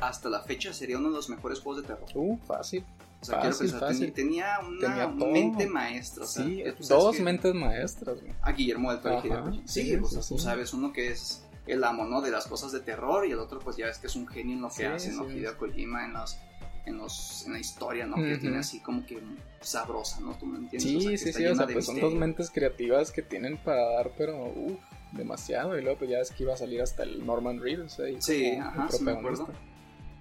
hasta 0.00 0.28
la 0.28 0.42
fecha 0.42 0.72
sería 0.72 0.98
uno 0.98 1.10
de 1.10 1.16
los 1.16 1.30
mejores 1.30 1.60
juegos 1.60 1.82
de 1.82 1.88
terror. 1.88 2.08
Uh, 2.14 2.38
fácil. 2.38 2.84
O 3.20 3.24
sea, 3.24 3.42
fácil, 3.42 3.68
quiero 3.70 3.86
pensar, 3.86 4.10
tenía 4.12 4.58
una 4.60 5.08
mente 5.08 5.66
maestra. 5.66 6.24
O 6.24 6.26
sea, 6.26 6.44
sí, 6.44 6.64
dos 6.88 7.20
mentes 7.20 7.54
maestras. 7.54 8.18
A 8.40 8.52
Guillermo 8.52 8.92
del 8.92 9.00
Toro 9.00 9.52
Sí, 9.66 9.94
o 9.96 10.06
sea, 10.06 10.22
tú 10.22 10.38
sabes, 10.38 10.72
uno 10.72 10.92
que 10.92 11.08
es 11.08 11.44
el 11.66 11.84
amo, 11.84 12.06
¿no? 12.06 12.22
De 12.22 12.30
las 12.30 12.46
cosas 12.46 12.72
de 12.72 12.80
terror 12.80 13.26
y 13.26 13.32
el 13.32 13.38
otro, 13.38 13.58
pues 13.58 13.76
ya 13.76 13.86
ves 13.86 13.98
que 13.98 14.06
es 14.06 14.16
un 14.16 14.26
genio 14.26 14.54
en 14.54 14.62
lo 14.62 14.70
que 14.70 14.86
hace, 14.86 15.12
¿no? 15.12 15.30
Hideo 15.30 15.56
Kojima 15.58 16.06
en 16.06 16.14
los 16.14 16.38
en, 16.86 16.96
los, 16.96 17.44
en 17.46 17.52
la 17.52 17.58
historia, 17.58 18.06
¿no? 18.06 18.16
Que 18.16 18.38
tiene 18.38 18.58
así 18.58 18.80
como 18.80 19.04
que 19.04 19.18
sabrosa, 19.60 20.20
¿no? 20.20 20.36
¿Tú 20.38 20.46
me 20.46 20.58
entiendes? 20.58 20.82
Sí, 20.82 21.18
sí, 21.18 21.32
sí, 21.32 21.46
o 21.46 21.54
sea, 21.54 21.66
pues 21.66 21.86
son 21.86 22.00
dos 22.00 22.14
mentes 22.14 22.50
creativas 22.50 23.12
que 23.12 23.22
tienen 23.22 23.58
para 23.58 23.82
dar, 23.92 24.12
pero, 24.16 24.46
uff, 24.46 24.80
demasiado. 25.12 25.78
Y 25.78 25.82
luego, 25.82 25.98
pues 25.98 26.10
ya 26.10 26.18
es 26.18 26.30
que 26.30 26.44
iba 26.44 26.54
a 26.54 26.56
salir 26.56 26.80
hasta 26.80 27.02
el 27.02 27.24
Norman 27.24 27.60
Reedus 27.60 27.98
ahí. 28.00 28.16
Sí, 28.20 28.52
ajá, 28.56 28.88
sí 28.90 29.02
me 29.04 29.12
acuerdo. 29.12 29.48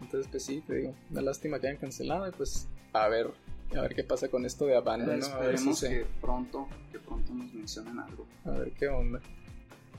Entonces, 0.02 0.30
pues 0.32 0.44
sí, 0.44 0.64
te 0.66 0.76
digo, 0.76 0.96
una 1.12 1.22
lástima 1.22 1.60
que 1.60 1.68
hayan 1.68 1.80
cancelado 1.80 2.28
y 2.28 2.32
pues 2.32 2.68
a 2.94 3.08
ver, 3.08 3.32
a 3.76 3.82
ver 3.82 3.96
qué 3.96 4.04
pasa 4.04 4.30
con 4.30 4.46
esto 4.46 4.66
de 4.66 4.76
Abandon, 4.76 5.22
si 5.58 5.88
que 5.88 6.06
pronto, 6.22 6.68
que 6.92 7.00
pronto 7.00 7.34
nos 7.34 7.54
mencionen 7.54 8.00
algo. 8.00 8.26
A 8.46 8.52
ver 8.52 8.72
qué 8.72 8.88
onda. 8.88 9.22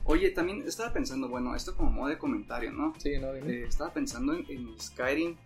Oye, 0.04 0.30
también 0.30 0.62
estaba 0.66 0.92
pensando, 0.92 1.28
bueno, 1.28 1.54
esto 1.54 1.76
como 1.76 1.90
modo 1.90 2.08
de 2.08 2.18
comentario, 2.18 2.72
¿no? 2.72 2.94
Sí, 2.98 3.18
no, 3.18 3.32
dime. 3.32 3.52
Eh, 3.52 3.64
estaba 3.68 3.92
pensando 3.92 4.34
en, 4.34 4.80
Skyrim 4.80 5.36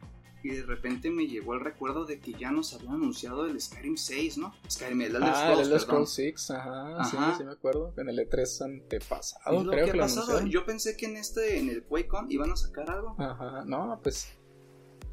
y 0.43 0.51
de 0.51 0.63
repente 0.63 1.11
me 1.11 1.27
llegó 1.27 1.55
el 1.55 1.61
recuerdo 1.61 2.05
de 2.05 2.21
que 2.21 2.35
ya 2.35 2.51
nos 2.51 2.73
habían 2.75 2.95
anunciado 2.95 3.47
el 3.47 3.61
Skyrim 3.61 3.97
6, 3.97 4.39
¿no? 4.39 4.55
Skyrim, 4.71 5.01
el 5.03 5.17
Elder 5.17 5.23
ah, 5.35 5.53
el 5.55 5.61
Elder 5.61 5.81
Scrolls 5.81 6.11
6, 6.11 6.51
ajá, 6.51 7.01
ajá, 7.01 7.05
sí, 7.33 7.39
sí 7.39 7.45
me 7.45 7.53
acuerdo, 7.53 7.93
en 7.97 8.09
el 8.09 8.19
E3 8.19 8.65
antepasado, 8.65 9.71
creo 9.71 9.87
que, 9.87 9.93
que 9.93 9.99
pasado, 9.99 10.47
Yo 10.47 10.65
pensé 10.65 10.97
que 10.97 11.07
en 11.07 11.17
este, 11.17 11.59
en 11.59 11.69
el 11.71 11.83
QuakeCon 11.85 12.31
iban 12.31 12.53
a 12.53 12.57
sacar 12.57 12.91
algo. 12.91 13.17
Ajá, 13.19 13.65
no, 13.67 13.99
pues 14.03 14.29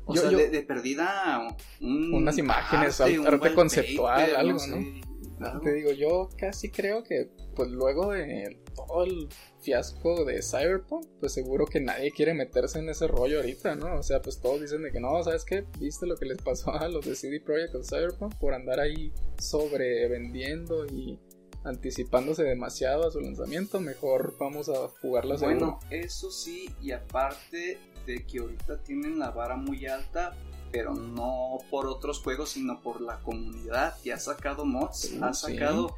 o 0.05 0.15
sea, 0.15 0.29
de, 0.29 0.61
perdida 0.63 1.47
unas 1.79 2.37
imágenes, 2.37 2.99
arte, 3.01 3.53
conceptual, 3.53 4.35
algo, 4.35 4.59
¿no? 4.67 5.61
Te 5.61 5.73
digo, 5.73 5.91
yo 5.91 6.29
casi 6.37 6.69
creo 6.69 7.03
que, 7.03 7.29
pues 7.55 7.69
luego 7.69 8.11
de 8.11 8.59
todo 8.75 9.03
el 9.03 9.27
fiasco 9.59 10.23
de 10.23 10.41
Cyberpunk, 10.41 11.05
pues 11.19 11.33
seguro 11.33 11.65
que 11.65 11.79
nadie 11.79 12.11
quiere 12.11 12.33
meterse 12.33 12.79
en 12.79 12.89
ese 12.89 13.07
rollo 13.07 13.37
ahorita, 13.37 13.75
¿no? 13.75 13.95
O 13.95 14.03
sea, 14.03 14.21
pues 14.21 14.39
todos 14.39 14.61
dicen 14.61 14.83
de 14.83 14.91
que 14.91 14.99
no, 14.99 15.23
¿sabes 15.23 15.43
qué? 15.43 15.65
¿Viste 15.79 16.05
lo 16.05 16.15
que 16.15 16.25
les 16.25 16.37
pasó 16.41 16.71
a 16.73 16.87
los 16.87 17.05
de 17.05 17.15
CD 17.15 17.39
Projekt 17.39 17.71
con 17.71 17.83
Cyberpunk 17.83 18.35
por 18.35 18.53
andar 18.53 18.79
ahí 18.79 19.11
sobrevendiendo 19.39 20.85
y 20.85 21.19
anticipándose 21.63 22.43
demasiado 22.43 23.07
a 23.07 23.11
su 23.11 23.19
lanzamiento? 23.19 23.79
Mejor 23.79 24.35
vamos 24.39 24.69
a 24.69 24.89
jugarla 25.01 25.37
Bueno, 25.37 25.79
eso 25.89 26.31
sí, 26.31 26.69
y 26.81 26.91
aparte 26.91 27.79
de 28.05 28.25
que 28.25 28.39
ahorita 28.39 28.83
tienen 28.83 29.19
la 29.19 29.31
vara 29.31 29.55
muy 29.55 29.85
alta, 29.85 30.35
pero 30.71 30.93
no 30.93 31.57
por 31.69 31.85
otros 31.87 32.19
juegos, 32.19 32.51
sino 32.51 32.81
por 32.81 33.01
la 33.01 33.19
comunidad. 33.19 33.95
Que 34.01 34.13
ha 34.13 34.19
sacado 34.19 34.65
mods, 34.65 35.13
ha 35.21 35.33
sacado 35.33 35.95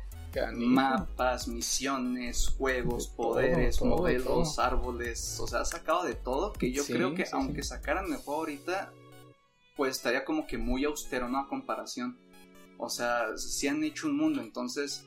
mapas, 0.55 1.48
misiones, 1.48 2.50
juegos, 2.57 3.07
poderes, 3.07 3.81
modelos, 3.81 4.57
árboles, 4.57 5.39
o 5.39 5.48
sea, 5.48 5.62
ha 5.62 5.65
sacado 5.65 6.03
de 6.03 6.15
todo, 6.15 6.53
que 6.53 6.72
yo 6.72 6.83
creo 6.86 7.13
que 7.13 7.25
aunque 7.31 7.63
sacaran 7.63 8.12
el 8.12 8.17
juego 8.17 8.41
ahorita, 8.41 8.91
pues 9.75 9.98
estaría 9.98 10.25
como 10.25 10.48
que 10.48 10.57
muy 10.57 10.86
austero, 10.86 11.29
¿no? 11.29 11.39
A 11.39 11.48
comparación. 11.48 12.17
O 12.77 12.89
sea, 12.89 13.38
si 13.38 13.67
han 13.67 13.83
hecho 13.83 14.07
un 14.07 14.17
mundo, 14.17 14.41
entonces 14.41 15.05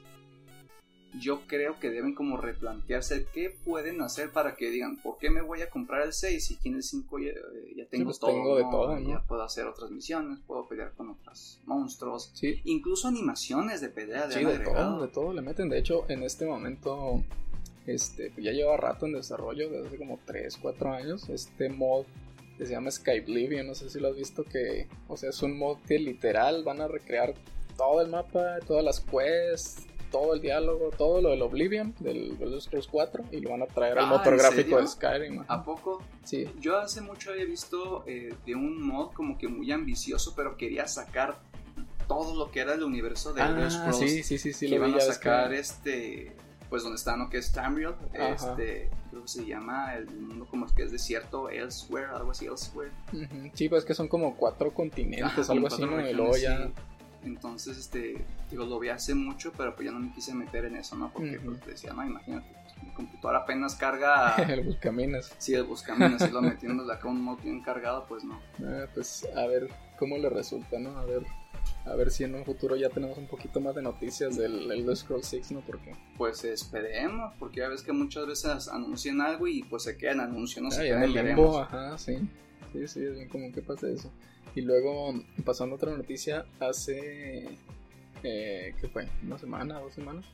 yo 1.21 1.47
creo 1.47 1.79
que 1.79 1.91
deben 1.91 2.15
como 2.15 2.37
replantearse 2.37 3.27
qué 3.33 3.51
pueden 3.65 4.01
hacer 4.01 4.31
para 4.31 4.57
que 4.57 4.71
digan, 4.71 4.97
¿por 4.97 5.19
qué 5.19 5.31
me 5.31 5.41
voy 5.41 5.63
a 5.63 5.71
comprar 5.71 6.03
el 6.03 6.13
6 6.13 6.45
si 6.45 6.55
aquí 6.55 6.69
en 6.69 6.77
el 6.77 6.83
5 6.83 7.19
ya, 7.19 7.87
tengo 7.89 8.07
pues 8.07 8.19
todo? 8.19 8.57
de 8.57 8.63
todo 8.63 8.99
Ya 8.99 9.23
puedo 9.27 9.43
hacer 9.43 9.67
otras 9.67 9.91
misiones, 9.91 10.39
puedo 10.47 10.67
pelear 10.67 10.93
con 10.93 11.11
otros 11.11 11.61
monstruos, 11.67 12.31
sí. 12.35 12.61
incluso 12.65 13.09
animaciones 13.09 13.81
de 13.81 13.89
pelea. 13.89 14.27
De 14.27 14.35
sí, 14.35 14.45
de 14.45 14.59
todo, 14.59 15.03
de 15.03 15.09
todo 15.09 15.33
le 15.33 15.43
meten. 15.43 15.69
De 15.69 15.79
hecho, 15.79 16.05
en 16.09 16.23
este 16.23 16.47
momento, 16.47 17.23
este, 17.87 18.33
ya 18.37 18.53
lleva 18.53 18.77
rato 18.77 19.07
en 19.07 19.13
desarrollo, 19.13 19.71
desde 19.71 19.89
hace 19.89 19.99
como 19.99 20.19
3, 20.25 20.57
4 20.61 20.93
años, 20.93 21.29
este 21.29 21.69
mod 21.69 22.05
que 22.57 22.65
se 22.65 22.73
llama 22.73 22.91
Skyblivion, 22.91 23.67
no 23.67 23.75
sé 23.75 23.91
si 23.91 24.01
lo 24.01 24.09
has 24.09 24.17
visto, 24.17 24.43
que, 24.45 24.89
o 25.09 25.17
sea, 25.17 25.31
es 25.31 25.43
un 25.43 25.59
mod 25.59 25.79
que 25.87 25.99
literal 25.99 26.65
van 26.65 26.81
a 26.81 26.89
recrear 26.89 27.35
todo 27.77 28.01
el 28.01 28.09
mapa, 28.09 28.59
todas 28.67 28.83
las 28.83 29.01
quests, 29.01 29.87
todo 30.11 30.35
el 30.35 30.41
diálogo, 30.41 30.91
todo 30.97 31.21
lo 31.21 31.31
del 31.31 31.43
Oblivion, 31.43 31.95
del 32.01 32.37
Elder 32.41 32.61
Scrolls 32.61 32.89
4, 32.89 33.25
y 33.33 33.41
lo 33.41 33.51
van 33.51 33.63
a 33.63 33.67
traer 33.67 33.99
al 33.99 34.07
ah, 34.07 34.09
motor 34.09 34.37
gráfico 34.37 34.81
de 34.81 34.87
Skyrim. 34.87 35.45
¿A 35.49 35.65
poco? 35.65 36.03
Sí. 36.25 36.49
Yo 36.61 36.79
hace 36.79 37.01
mucho 37.01 37.31
había 37.31 37.45
visto 37.45 38.05
eh, 38.07 38.35
de 38.45 38.55
un 38.55 38.83
mod 38.83 39.13
como 39.13 39.39
que 39.39 39.49
muy 39.49 39.71
ambicioso, 39.73 40.35
pero 40.37 40.57
quería 40.57 40.87
sacar 40.87 41.39
todo 42.09 42.37
lo 42.37 42.51
que 42.51 42.61
era 42.61 42.75
el 42.75 42.83
universo 42.83 43.33
de 43.33 43.43
Elder 43.43 43.65
ah, 43.65 43.71
Scrolls. 43.71 43.99
Sí, 43.99 44.23
sí, 44.23 44.39
sí, 44.39 44.53
sí. 44.53 44.69
Que 44.69 44.75
iban 44.77 44.95
a 44.95 45.01
sacar 45.01 45.53
este 45.53 46.35
pues 46.69 46.83
donde 46.83 46.97
está, 46.97 47.17
¿no? 47.17 47.31
Que 47.31 47.39
es 47.39 47.53
Tamriel, 47.53 47.95
este, 48.13 48.91
creo 49.11 49.23
que 49.23 49.29
se 49.29 49.47
llama 49.47 49.95
el 49.95 50.07
mundo 50.07 50.47
como 50.47 50.67
que 50.67 50.83
es 50.83 50.91
desierto, 50.91 51.49
Elsewhere, 51.49 52.09
algo 52.13 52.33
así, 52.33 52.47
Elsewhere. 52.47 52.91
Sí, 53.55 53.69
pues 53.69 53.85
que 53.85 53.95
son 53.95 54.09
como 54.09 54.37
cuatro 54.37 54.73
continentes, 54.75 55.49
algo 55.49 55.69
así, 55.69 55.83
¿no? 55.83 56.07
Y 56.07 56.13
luego 56.13 56.37
ya... 56.37 56.71
Entonces, 57.27 57.77
este, 57.77 58.25
digo, 58.51 58.65
lo 58.65 58.79
vi 58.79 58.89
hace 58.89 59.15
mucho, 59.15 59.53
pero 59.57 59.75
pues 59.75 59.87
ya 59.87 59.93
no 59.93 59.99
me 59.99 60.13
quise 60.13 60.33
meter 60.35 60.65
en 60.65 60.77
eso, 60.77 60.97
¿no? 60.97 61.13
Porque 61.13 61.41
pues, 61.41 61.65
decía, 61.67 61.93
no, 61.93 62.05
imagínate, 62.05 62.47
mi 62.83 62.93
computadora 62.93 63.41
apenas 63.41 63.75
carga... 63.75 64.35
el 64.49 64.63
buscaminas. 64.63 65.35
Sí, 65.39 65.55
el 65.55 65.65
buscaminas, 65.65 66.23
si 66.23 66.31
lo 66.31 66.41
metiendo 66.41 66.91
acá 66.91 67.09
un 67.09 67.21
modo 67.21 67.39
bien 67.43 67.61
cargado, 67.63 68.07
pues 68.07 68.25
no. 68.25 68.41
Ah, 68.65 68.87
pues 68.95 69.27
a 69.35 69.47
ver 69.47 69.69
cómo 69.99 70.17
le 70.19 70.31
resulta, 70.31 70.79
¿no? 70.79 70.97
A 70.99 71.05
ver, 71.05 71.25
a 71.85 71.95
ver 71.95 72.11
si 72.11 72.25
en 72.25 72.37
un 72.37 72.45
futuro 72.45 72.77
ya 72.77 72.91
tenemos 72.91 73.19
un 73.19 73.27
poquito 73.27 73.61
más 73.61 73.75
de 73.75 73.83
noticias 73.83 74.37
del 74.37 74.71
Elder 74.71 74.97
Scrolls 74.97 75.27
6, 75.27 75.51
¿no? 75.53 75.61
Porque... 75.63 75.95
Pues 76.17 76.45
esperemos, 76.45 77.35
porque 77.39 77.61
ya 77.61 77.69
ves 77.69 77.83
que 77.83 77.93
muchas 77.93 78.27
veces 78.27 78.69
anuncian 78.69 79.21
algo 79.21 79.49
y 79.49 79.65
pues 79.65 79.83
se 79.83 79.97
queda 79.97 80.13
en 80.13 80.21
anuncio, 80.21 80.63
¿no? 80.63 80.69
Ah, 80.69 80.73
se 80.73 80.89
en 80.89 81.03
el 81.03 81.13
limbo, 81.13 81.59
ajá, 81.59 81.99
sí. 81.99 82.19
Sí, 82.73 82.87
sí, 82.89 83.05
es 83.05 83.15
bien 83.15 83.29
común 83.29 83.53
que 83.53 83.63
pase 83.63 83.93
eso. 83.93 84.13
Y 84.57 84.63
luego, 84.63 85.13
pasando 85.45 85.75
a 85.75 85.77
otra 85.77 85.95
noticia, 85.95 86.47
hace. 86.61 87.47
Eh, 88.23 88.75
¿Qué 88.81 88.89
fue? 88.89 89.07
¿Una 89.23 89.39
semana? 89.39 89.79
¿Dos 89.81 89.93
semanas? 89.93 90.25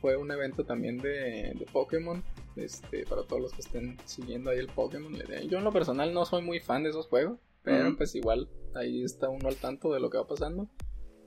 Fue 0.00 0.16
un 0.16 0.30
evento 0.32 0.64
también 0.64 0.98
de, 0.98 1.54
de 1.54 1.66
Pokémon. 1.72 2.22
Este, 2.56 3.06
para 3.06 3.22
todos 3.22 3.40
los 3.40 3.52
que 3.52 3.60
estén 3.60 3.96
siguiendo 4.06 4.50
ahí 4.50 4.58
el 4.58 4.66
Pokémon. 4.66 5.14
Yo, 5.48 5.58
en 5.58 5.64
lo 5.64 5.72
personal, 5.72 6.12
no 6.12 6.24
soy 6.24 6.42
muy 6.42 6.58
fan 6.58 6.82
de 6.82 6.90
esos 6.90 7.06
juegos. 7.06 7.38
Pero, 7.62 7.96
pues, 7.96 8.14
igual, 8.16 8.48
ahí 8.74 9.04
está 9.04 9.28
uno 9.28 9.48
al 9.48 9.56
tanto 9.56 9.92
de 9.92 10.00
lo 10.00 10.10
que 10.10 10.18
va 10.18 10.26
pasando. 10.26 10.68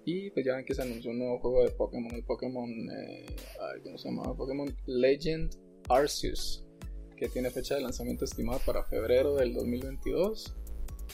Y 0.06 0.30
pues 0.32 0.46
ya 0.46 0.58
ven 0.58 0.66
que 0.66 0.76
se 0.76 0.82
anunció 0.82 1.12
un 1.12 1.20
nuevo 1.20 1.40
juego 1.40 1.64
de 1.64 1.72
Pokémon, 1.72 2.14
el 2.14 2.24
Pokémon, 2.26 2.70
eh, 2.70 3.26
¿cómo 3.84 3.98
se 3.98 4.10
llama? 4.10 4.36
Pokémon 4.36 4.76
Legend 4.86 5.56
Arceus, 5.88 6.66
que 7.16 7.30
tiene 7.30 7.50
fecha 7.50 7.76
de 7.76 7.82
lanzamiento 7.82 8.26
estimada 8.26 8.60
para 8.66 8.84
febrero 8.84 9.36
del 9.36 9.54
2022. 9.54 10.58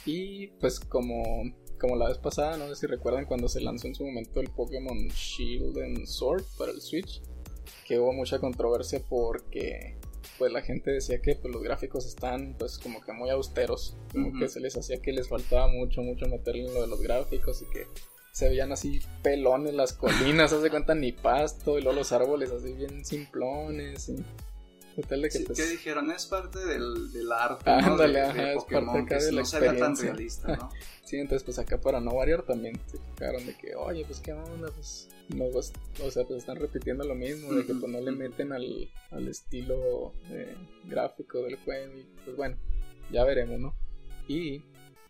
Y 0.05 0.47
pues 0.59 0.79
como, 0.79 1.43
como 1.79 1.95
la 1.95 2.07
vez 2.07 2.17
pasada, 2.17 2.57
no 2.57 2.67
sé 2.67 2.75
si 2.75 2.87
recuerdan 2.87 3.25
cuando 3.25 3.47
se 3.47 3.61
lanzó 3.61 3.87
en 3.87 3.95
su 3.95 4.05
momento 4.05 4.39
el 4.39 4.49
Pokémon 4.49 5.07
Shield 5.09 5.77
and 5.77 6.05
Sword 6.05 6.43
para 6.57 6.71
el 6.71 6.81
Switch, 6.81 7.21
que 7.87 7.99
hubo 7.99 8.13
mucha 8.13 8.39
controversia 8.39 9.01
porque 9.07 9.97
pues 10.37 10.51
la 10.51 10.61
gente 10.61 10.91
decía 10.91 11.21
que 11.21 11.35
pues, 11.35 11.53
los 11.53 11.61
gráficos 11.61 12.05
están 12.05 12.55
pues 12.57 12.77
como 12.77 13.01
que 13.01 13.11
muy 13.11 13.29
austeros, 13.29 13.97
como 14.11 14.37
que 14.39 14.47
se 14.47 14.59
les 14.59 14.75
hacía 14.77 15.01
que 15.01 15.11
les 15.11 15.27
faltaba 15.27 15.67
mucho, 15.67 16.01
mucho 16.01 16.25
meterle 16.27 16.67
en 16.67 16.73
lo 16.73 16.81
de 16.81 16.87
los 16.87 17.01
gráficos 17.01 17.61
y 17.61 17.65
que 17.65 17.87
se 18.31 18.47
veían 18.47 18.71
así 18.71 19.01
pelones 19.21 19.73
las 19.73 19.93
colinas, 19.93 20.53
hace 20.53 20.69
cuenta 20.69 20.95
ni 20.95 21.11
pasto, 21.11 21.77
y 21.77 21.81
luego 21.81 21.99
los 21.99 22.11
árboles 22.11 22.51
así 22.51 22.73
bien 22.73 23.03
simplones. 23.03 24.09
Y 24.09 24.23
Total 25.01 25.21
de 25.21 25.29
que, 25.29 25.37
Sí, 25.37 25.43
pues, 25.45 25.57
¿Qué 25.59 25.67
dijeron? 25.67 26.11
Es 26.11 26.25
parte 26.25 26.59
del, 26.65 27.11
del 27.13 27.31
arte, 27.31 27.69
Ándale, 27.69 28.19
¿no? 28.21 28.25
De, 28.25 28.31
ajá, 28.31 28.41
de 28.43 28.53
es 28.53 28.63
Pokémon, 28.63 28.85
parte 28.93 29.15
acá 29.15 29.23
de 29.25 29.31
la 29.31 29.39
no 29.41 29.45
se 29.45 29.59
vea 29.59 29.69
tan 29.77 29.91
experiencia. 29.91 30.05
realista, 30.13 30.55
¿no? 30.57 30.69
Sí, 31.03 31.17
entonces 31.17 31.43
pues 31.43 31.59
acá 31.59 31.79
para 31.79 31.99
no 31.99 32.15
variar 32.15 32.43
también 32.43 32.79
se 32.85 32.97
fijaron 32.97 33.45
de 33.45 33.55
que, 33.57 33.75
oye, 33.75 34.05
pues 34.05 34.19
qué 34.19 34.33
onda, 34.33 34.69
pues 34.71 35.07
no, 35.29 35.45
pues, 35.51 35.71
o 36.03 36.11
sea, 36.11 36.23
pues 36.25 36.39
están 36.39 36.57
repitiendo 36.57 37.03
lo 37.03 37.15
mismo, 37.15 37.53
de 37.53 37.65
que 37.65 37.73
pues 37.75 37.91
no 37.91 37.99
le 38.01 38.11
meten 38.11 38.51
al, 38.51 38.89
al 39.11 39.27
estilo 39.27 40.13
eh, 40.29 40.55
gráfico 40.85 41.41
del 41.43 41.55
juego 41.57 41.93
y 41.97 42.03
pues 42.25 42.35
bueno, 42.35 42.57
ya 43.11 43.23
veremos, 43.23 43.59
¿no? 43.59 43.75
Y 44.27 44.61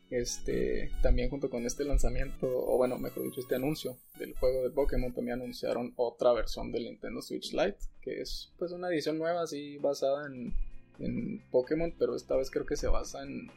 este 0.10 0.92
también 1.02 1.30
junto 1.30 1.50
con 1.50 1.66
este 1.66 1.84
lanzamiento, 1.86 2.48
o 2.48 2.78
bueno, 2.78 2.98
mejor 2.98 3.24
dicho, 3.24 3.40
este 3.42 3.56
anuncio 3.56 3.98
del 4.18 4.34
juego 4.36 4.64
de 4.64 4.70
Pokémon, 4.72 5.14
también 5.14 5.42
anunciaron 5.42 5.94
otra 5.96 6.34
versión 6.34 6.72
del 6.72 6.86
Nintendo 6.86 7.22
Switch 7.22 7.52
Lite, 7.54 7.78
que 8.02 8.22
es 8.22 8.52
pues 8.58 8.72
una 8.72 8.90
edición 8.90 9.18
nueva 9.18 9.42
así 9.44 9.78
basada 9.78 10.28
en, 10.28 10.54
en 11.00 11.40
Pokémon, 11.52 11.94
pero 11.98 12.16
esta 12.16 12.36
vez 12.36 12.50
creo 12.50 12.66
que 12.66 12.76
se 12.76 12.88
basa 12.88 13.22
en 13.24 13.50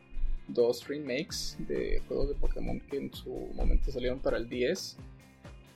dos 0.49 0.87
remakes 0.89 1.57
de 1.61 2.03
juegos 2.09 2.29
de 2.29 2.35
Pokémon 2.35 2.81
que 2.81 2.97
en 2.99 3.15
su 3.15 3.31
momento 3.55 3.91
salieron 3.91 4.19
para 4.21 4.37
el 4.37 4.49
10. 4.49 4.97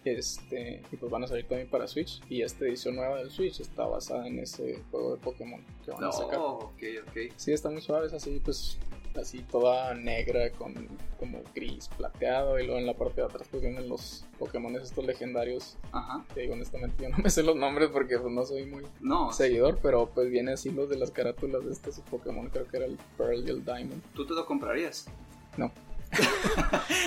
Este, 0.04 0.82
y 0.92 0.96
pues 0.96 1.10
van 1.10 1.24
a 1.24 1.26
salir 1.26 1.48
también 1.48 1.68
para 1.68 1.88
Switch. 1.88 2.20
Y 2.28 2.42
esta 2.42 2.64
edición 2.64 2.94
nueva 2.94 3.18
del 3.18 3.30
Switch 3.30 3.58
está 3.60 3.86
basada 3.86 4.26
en 4.28 4.38
ese 4.38 4.80
juego 4.90 5.16
de 5.16 5.20
Pokémon 5.20 5.60
que 5.84 5.90
van 5.90 6.00
No, 6.00 6.08
a 6.10 6.12
sacar. 6.12 6.38
ok, 6.38 6.82
ok. 7.08 7.32
Sí, 7.36 7.52
está 7.52 7.70
muy 7.70 7.82
suave, 7.82 8.06
es 8.06 8.12
así, 8.12 8.40
pues 8.44 8.78
así 9.18 9.40
toda 9.40 9.94
negra 9.94 10.50
con 10.52 10.74
como 11.18 11.42
gris 11.54 11.88
plateado. 11.96 12.58
Y 12.58 12.66
luego 12.66 12.78
en 12.80 12.86
la 12.86 12.94
parte 12.94 13.20
de 13.20 13.26
atrás 13.26 13.48
pues 13.50 13.62
vienen 13.62 13.88
los 13.88 14.24
Pokémon 14.38 14.74
estos 14.76 15.04
legendarios. 15.04 15.76
Ajá. 15.92 16.24
Que 16.34 16.42
digo, 16.42 16.54
honestamente 16.54 17.02
yo 17.02 17.08
no 17.10 17.18
me 17.18 17.30
sé 17.30 17.42
los 17.42 17.56
nombres 17.56 17.90
porque 17.90 18.18
pues, 18.18 18.32
no 18.32 18.44
soy 18.44 18.66
muy 18.66 18.84
No, 19.00 19.32
seguidor, 19.32 19.78
pero 19.82 20.06
pues 20.06 20.30
viene 20.30 20.52
así 20.52 20.70
los 20.70 20.88
de 20.88 20.96
las 20.96 21.10
carátulas 21.10 21.64
de 21.64 21.72
estos 21.72 22.00
Pokémon. 22.10 22.48
Creo 22.50 22.66
que 22.66 22.76
era 22.76 22.86
el 22.86 22.98
Pearl 23.16 23.46
y 23.46 23.50
el 23.50 23.64
Diamond. 23.64 24.02
¿tú 24.14 24.26
te 24.26 24.34
lo 24.34 24.46
comprarías? 24.46 25.06
No, 25.56 25.72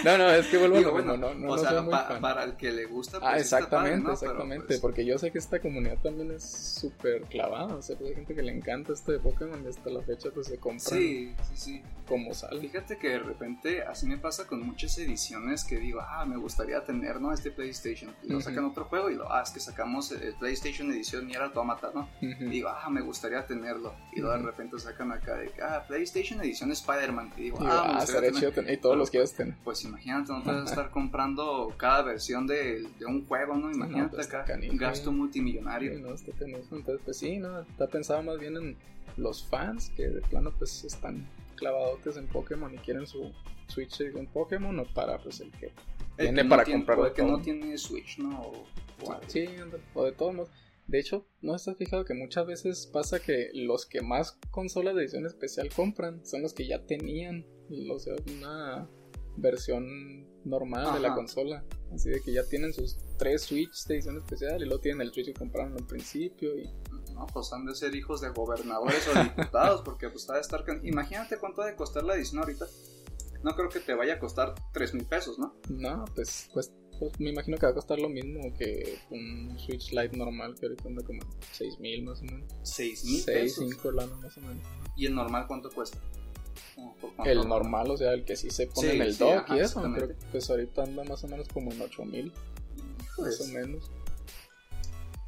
no, 0.04 0.30
es 0.32 0.48
que 0.48 0.58
vuelvo 0.58 0.78
a 0.78 0.82
lo 0.82 0.92
bueno, 0.92 1.18
no, 1.18 1.34
no, 1.34 1.48
o 1.52 1.56
no 1.56 1.58
sea, 1.62 1.70
soy 1.72 1.82
muy 1.84 1.92
pa- 1.92 2.06
fan. 2.06 2.22
para 2.22 2.44
el 2.44 2.56
que 2.56 2.72
le 2.72 2.86
gusta, 2.86 3.20
pues 3.20 3.32
Ah, 3.32 3.38
exactamente, 3.38 4.00
¿no? 4.08 4.14
Exactamente, 4.14 4.66
pues, 4.68 4.80
porque 4.80 5.06
yo 5.06 5.18
sé 5.18 5.32
que 5.32 5.38
esta 5.38 5.60
comunidad 5.60 5.98
también 6.02 6.32
es 6.32 6.44
súper 6.44 7.24
clavada, 7.24 7.76
o 7.76 7.82
sea, 7.82 7.98
pues 7.98 8.10
hay 8.10 8.16
gente 8.16 8.36
que 8.36 8.42
le 8.42 8.52
encanta 8.52 8.94
esto 8.94 9.12
de 9.12 9.20
Pokémon 9.20 9.62
y 9.64 9.68
hasta 9.68 9.90
la 9.90 10.02
fecha 10.02 10.30
pues 10.34 10.48
se 10.48 10.58
compran 10.58 10.80
Sí, 11.00 11.34
sí, 11.50 11.58
sí. 11.58 11.84
como 12.08 12.34
sale. 12.34 12.60
Fíjate 12.62 12.98
que 12.98 13.10
de 13.10 13.20
repente 13.20 13.84
así 13.84 14.06
me 14.06 14.18
pasa 14.18 14.48
con 14.48 14.62
muchas 14.66 14.98
ediciones 14.98 15.64
que 15.64 15.78
digo, 15.78 16.00
ah, 16.02 16.26
me 16.26 16.38
gustaría 16.38 16.84
tener, 16.84 17.20
¿no? 17.22 17.34
Este 17.34 17.52
PlayStation. 17.52 18.14
Y 18.24 18.30
lo 18.32 18.42
sacan 18.42 18.66
otro 18.66 18.86
juego 18.86 19.10
y 19.10 19.16
lo, 19.16 19.32
ah, 19.32 19.42
es 19.44 19.50
que 19.52 19.60
sacamos 19.60 20.12
el 20.12 20.34
PlayStation 20.36 20.92
edición 20.92 21.30
y 21.30 21.34
era 21.34 21.46
Automata, 21.46 21.92
¿no? 21.94 22.10
Ujú. 22.22 22.44
Y 22.46 22.50
digo, 22.50 22.70
ah, 22.70 22.90
me 22.90 23.02
gustaría 23.02 23.46
tenerlo. 23.46 23.94
Y 24.14 24.20
luego 24.22 24.38
de 24.38 24.44
repente 24.44 24.80
sacan 24.80 25.12
acá 25.12 25.36
de 25.36 25.50
que, 25.50 25.62
ah, 25.62 25.84
PlayStation 25.88 26.40
edición 26.42 26.72
Spider-Man. 26.72 27.34
Y 27.38 27.44
digo, 27.44 27.58
Y 27.62 27.66
ah, 27.66 27.68
me 27.68 27.70
ah, 27.70 27.82
gustaría 27.82 28.00
estaría 28.04 28.22
tener. 28.30 28.40
chido 28.40 28.52
tener- 28.52 28.72
los 29.00 29.34
tener. 29.34 29.56
Pues 29.64 29.84
imagínate, 29.84 30.32
no 30.32 30.42
te 30.44 30.50
vas 30.52 30.62
a 30.62 30.70
estar 30.70 30.90
comprando 30.92 31.74
cada 31.78 32.04
versión 32.04 32.46
de, 32.48 32.88
de 33.00 33.06
un 33.06 33.26
juego, 33.26 33.56
¿no? 33.56 33.72
Imagínate 33.72 34.16
pues, 34.16 34.28
está 34.28 34.42
acá, 34.42 34.54
canijo, 34.54 34.74
un 34.74 34.78
gasto 34.80 35.12
multimillonario. 35.12 35.96
Sí, 35.96 36.02
no, 36.02 36.14
está. 36.14 36.32
Entonces, 36.46 37.00
pues 37.04 37.18
sí, 37.18 37.38
no, 37.38 37.62
está 37.62 37.88
pensado 37.88 38.22
más 38.24 38.40
bien 38.40 38.56
en 38.58 38.78
los 39.18 39.44
fans 39.48 39.90
que 39.96 40.08
de 40.08 40.22
plano 40.22 40.54
pues 40.58 40.84
están 40.84 41.28
clavadotes 41.56 42.16
en 42.18 42.28
Pokémon 42.28 42.74
y 42.74 42.78
quieren 42.78 43.06
su 43.08 43.32
Switch 43.68 44.00
un 44.16 44.28
Pokémon 44.28 44.80
o 44.80 44.86
para 44.86 45.18
pues 45.18 45.42
el 45.42 45.52
que 45.52 45.72
El 46.18 46.28
que 46.36 46.44
no 46.44 46.50
para 46.50 46.64
tiene- 46.64 46.80
comprarlo 46.82 47.08
el 47.08 47.14
que 47.14 47.22
todo. 47.22 47.32
no 47.32 47.42
tiene 47.42 47.78
Switch, 47.78 48.18
¿no? 48.20 48.42
O- 48.42 48.66
o 49.04 49.12
algo. 49.12 49.24
Sí, 49.28 49.46
o 49.94 50.06
de 50.06 50.12
todos 50.14 50.34
modos. 50.34 50.50
De 50.88 51.00
hecho, 51.00 51.28
¿no 51.42 51.56
estás 51.56 51.78
fijado 51.78 52.04
que 52.04 52.16
muchas 52.16 52.48
veces 52.48 52.88
pasa 52.92 53.20
que 53.20 53.50
los 53.54 53.86
que 53.86 54.02
más 54.02 54.40
consolas 54.50 54.96
de 54.96 55.04
edición 55.04 55.26
especial 55.28 55.70
compran 55.76 56.26
son 56.26 56.42
los 56.42 56.54
que 56.54 56.66
ya 56.66 56.84
tenían, 56.86 57.46
o 57.92 58.00
sea, 58.00 58.16
una 58.36 58.88
versión 59.38 60.28
normal 60.46 60.94
de 60.94 61.00
la 61.00 61.16
consola? 61.16 61.64
Así 61.94 62.10
de 62.10 62.22
que 62.22 62.34
ya 62.34 62.44
tienen 62.44 62.74
sus 62.74 62.98
tres 63.18 63.44
Switch 63.44 63.86
de 63.86 63.96
edición 63.96 64.18
especial 64.18 64.62
y 64.62 64.66
luego 64.66 64.82
tienen 64.82 65.02
el 65.02 65.14
Switch 65.14 65.28
que 65.28 65.34
compraron 65.34 65.74
al 65.74 65.86
principio 65.86 66.58
y... 66.58 66.70
No, 67.14 67.26
pues 67.28 67.52
han 67.52 67.66
de 67.66 67.76
ser 67.76 67.96
hijos 67.96 68.22
de 68.22 68.30
gobernadores 68.30 69.06
o 69.08 69.24
diputados, 69.24 69.82
porque 69.84 70.10
pues 70.10 70.30
ha 70.30 70.36
de 70.36 70.42
estar... 70.42 70.64
Imagínate 70.84 71.38
cuánto 71.38 71.62
ha 71.62 71.66
de 71.66 71.76
costar 71.76 72.04
la 72.04 72.16
edición 72.16 72.40
ahorita. 72.40 72.66
No 73.44 73.56
creo 73.56 73.70
que 73.70 73.80
te 73.80 73.94
vaya 73.94 74.16
a 74.16 74.20
costar 74.20 74.54
3 74.74 74.94
mil 74.94 75.06
pesos, 75.06 75.40
¿no? 75.40 75.56
No, 75.70 76.06
pues, 76.14 76.50
pues, 76.54 76.74
pues 77.00 77.20
me 77.20 77.30
imagino 77.30 77.58
que 77.58 77.66
va 77.66 77.72
a 77.72 77.76
costar 77.76 78.00
lo 78.00 78.10
mismo 78.10 78.54
que 78.58 79.00
un 79.12 79.58
Switch 79.58 79.92
Lite 79.92 80.18
normal 80.18 80.56
que 80.60 80.66
ahorita 80.66 80.88
anda 80.88 81.04
como 81.04 81.22
6 81.54 81.80
mil 81.80 82.04
más 82.04 82.22
o 82.22 82.26
menos. 82.26 82.52
6 82.64 83.06
mil 83.06 83.22
6, 83.22 83.26
pesos. 83.26 83.70
5 83.70 83.92
lana 83.92 84.16
más 84.18 84.38
o 84.38 84.42
menos. 84.42 84.64
¿Y 84.98 85.06
el 85.06 85.16
normal 85.16 85.46
cuánto 85.48 85.70
cuesta? 85.72 85.98
El 87.26 87.48
normal, 87.48 87.92
o 87.92 87.98
sea, 87.98 88.14
el 88.14 88.24
que 88.26 88.36
sí 88.36 88.50
se 88.50 88.68
pone 88.68 88.90
Sí, 88.92 88.96
en 88.96 89.02
el 89.02 89.14
sí, 89.14 89.20
dock 89.20 89.38
ajá, 89.46 89.58
y 89.58 89.60
eso, 89.60 89.82
creo 89.82 90.08
que 90.08 90.16
pues 90.32 90.50
ahorita 90.50 90.84
anda 90.84 91.04
más 91.04 91.24
o 91.24 91.28
menos 91.28 91.48
como 91.50 91.72
en 91.72 91.82
8 91.82 92.06
mil, 92.06 92.32
Pues, 93.16 93.40
más 93.40 93.50
o 93.50 93.54
menos. 93.54 93.92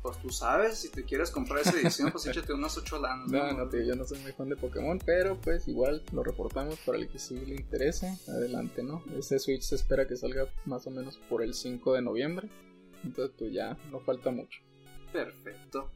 pues 0.02 0.18
tú 0.20 0.30
sabes, 0.30 0.78
si 0.80 0.90
te 0.90 1.04
quieres 1.04 1.30
comprar 1.30 1.60
esa 1.62 1.78
edición, 1.80 2.12
pues 2.12 2.26
échate 2.28 2.54
unas 2.54 2.78
8 2.78 3.00
lanas. 3.00 3.28
No, 3.30 3.52
no, 3.54 3.68
tío, 3.70 3.82
yo 3.84 3.96
no 3.96 4.06
soy 4.06 4.20
muy 4.20 4.32
fan 4.32 4.50
de 4.50 4.56
Pokémon, 4.56 5.00
pero 5.06 5.40
pues 5.42 5.68
igual 5.68 6.04
lo 6.12 6.24
reportamos 6.24 6.78
para 6.86 6.98
el 6.98 7.08
que 7.10 7.20
sí 7.20 7.36
le 7.46 7.56
interese. 7.56 8.18
Adelante, 8.28 8.82
¿no? 8.84 9.04
Ese 9.18 9.38
Switch 9.40 9.62
se 9.64 9.76
espera 9.76 10.08
que 10.08 10.16
salga 10.16 10.48
más 10.66 10.88
o 10.88 10.92
menos 10.92 11.18
por 11.30 11.44
el 11.44 11.54
5 11.54 11.94
de 11.94 12.02
noviembre. 12.02 12.50
Entonces, 13.04 13.36
pues 13.38 13.52
ya 13.54 13.78
no 13.92 14.00
falta 14.00 14.32
mucho. 14.32 14.60
Perfecto. 15.12 15.92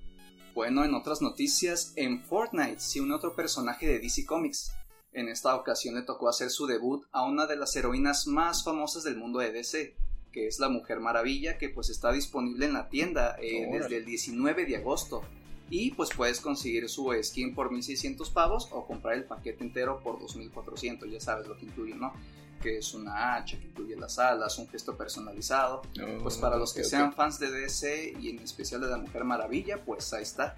Bueno, 0.53 0.83
en 0.85 0.93
otras 0.93 1.21
noticias, 1.21 1.93
en 1.97 2.23
Fortnite 2.23 2.79
se 2.79 3.01
une 3.01 3.13
otro 3.13 3.35
personaje 3.35 3.87
de 3.87 3.99
DC 3.99 4.25
Comics. 4.25 4.71
En 5.15 5.29
esta 5.29 5.55
ocasión 5.55 5.95
le 5.95 6.01
tocó 6.01 6.27
hacer 6.27 6.49
su 6.49 6.67
debut 6.67 7.05
a 7.13 7.23
una 7.23 7.47
de 7.47 7.55
las 7.55 7.73
heroínas 7.77 8.27
más 8.27 8.65
famosas 8.65 9.05
del 9.05 9.15
mundo 9.15 9.39
de 9.39 9.53
DC, 9.53 9.95
que 10.33 10.45
es 10.45 10.59
la 10.59 10.67
Mujer 10.67 10.99
Maravilla, 10.99 11.57
que 11.57 11.69
pues 11.69 11.89
está 11.89 12.11
disponible 12.11 12.65
en 12.65 12.73
la 12.73 12.89
tienda 12.89 13.37
eh, 13.41 13.65
desde 13.71 13.95
el 13.95 14.05
19 14.05 14.65
de 14.65 14.75
agosto. 14.75 15.21
Y 15.69 15.91
pues 15.91 16.09
puedes 16.13 16.41
conseguir 16.41 16.89
su 16.89 17.13
skin 17.23 17.55
por 17.55 17.71
1600 17.71 18.29
pavos 18.29 18.67
o 18.73 18.85
comprar 18.85 19.15
el 19.15 19.23
paquete 19.23 19.63
entero 19.63 20.01
por 20.03 20.19
2400, 20.19 21.09
ya 21.09 21.21
sabes 21.21 21.47
lo 21.47 21.55
que 21.55 21.65
incluye, 21.65 21.95
¿no? 21.95 22.11
Que 22.61 22.79
es 22.79 22.93
una 22.93 23.35
hacha, 23.35 23.57
que 23.57 23.67
incluye 23.67 23.95
las 23.95 24.19
alas, 24.19 24.59
un 24.59 24.67
gesto 24.67 24.97
personalizado, 24.97 25.81
pues 26.21 26.37
para 26.37 26.57
los 26.57 26.73
que 26.73 26.83
sean 26.83 27.13
fans 27.13 27.39
de 27.39 27.51
DC 27.51 28.15
y 28.19 28.31
en 28.31 28.39
especial 28.39 28.81
de 28.81 28.89
la 28.89 28.97
Mujer 28.97 29.23
Maravilla, 29.23 29.81
pues 29.85 30.11
ahí 30.11 30.23
está. 30.23 30.57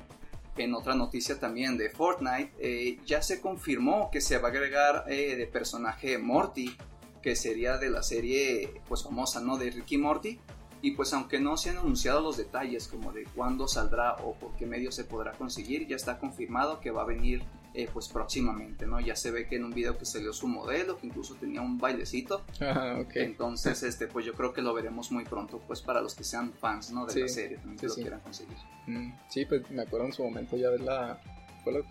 En 0.57 0.73
otra 0.73 0.95
noticia 0.95 1.39
también 1.39 1.77
de 1.77 1.89
Fortnite, 1.89 2.51
eh, 2.59 2.99
ya 3.05 3.21
se 3.21 3.39
confirmó 3.41 4.09
que 4.11 4.21
se 4.21 4.39
va 4.39 4.47
a 4.47 4.51
agregar 4.51 5.05
eh, 5.07 5.35
de 5.35 5.45
personaje 5.45 6.17
Morty, 6.17 6.75
que 7.21 7.35
sería 7.35 7.77
de 7.77 7.89
la 7.89 8.01
serie 8.01 8.81
pues 8.87 9.03
famosa, 9.03 9.39
¿no? 9.39 9.57
De 9.57 9.69
Ricky 9.69 9.97
Morty. 9.97 10.39
Y 10.81 10.91
pues 10.91 11.13
aunque 11.13 11.39
no 11.39 11.57
se 11.57 11.69
han 11.71 11.77
anunciado 11.77 12.21
los 12.21 12.37
detalles 12.37 12.87
como 12.87 13.11
de 13.11 13.25
cuándo 13.35 13.67
saldrá 13.67 14.15
o 14.23 14.33
por 14.35 14.55
qué 14.55 14.65
medio 14.65 14.91
se 14.91 15.03
podrá 15.03 15.31
conseguir, 15.33 15.87
ya 15.87 15.95
está 15.95 16.19
confirmado 16.19 16.79
que 16.79 16.91
va 16.91 17.01
a 17.01 17.05
venir 17.05 17.43
eh, 17.77 17.87
pues 17.93 18.07
próximamente, 18.09 18.87
¿no? 18.87 18.99
Ya 18.99 19.15
se 19.15 19.29
ve 19.31 19.47
que 19.47 19.55
en 19.57 19.63
un 19.65 19.71
video 19.71 19.97
que 19.97 20.05
salió 20.05 20.33
su 20.33 20.47
modelo, 20.47 20.97
que 20.97 21.05
incluso 21.07 21.35
tenía 21.35 21.61
un 21.61 21.77
bailecito, 21.77 22.43
Ah, 22.61 22.97
ok. 22.99 23.15
entonces, 23.17 23.83
este, 23.83 24.07
pues 24.07 24.25
yo 24.25 24.33
creo 24.33 24.51
que 24.51 24.61
lo 24.63 24.73
veremos 24.73 25.11
muy 25.11 25.23
pronto, 25.25 25.61
pues 25.67 25.81
para 25.81 26.01
los 26.01 26.15
que 26.15 26.23
sean 26.23 26.51
fans, 26.53 26.91
¿no? 26.91 27.05
De 27.05 27.13
Sí, 27.13 27.21
la 27.21 27.27
serie, 27.27 27.57
también 27.57 27.77
sí, 27.77 27.81
que 27.81 27.87
lo 27.87 27.93
sí. 27.93 28.01
quieran 28.01 28.19
conseguir. 28.21 28.57
Mm, 28.87 29.11
sí, 29.29 29.45
pues 29.45 29.69
me 29.71 29.83
acuerdo 29.83 30.07
en 30.07 30.13
su 30.13 30.23
momento 30.23 30.57
ya 30.57 30.69
de 30.71 30.79
la. 30.79 31.21
Fue 31.63 31.73
la- 31.73 31.81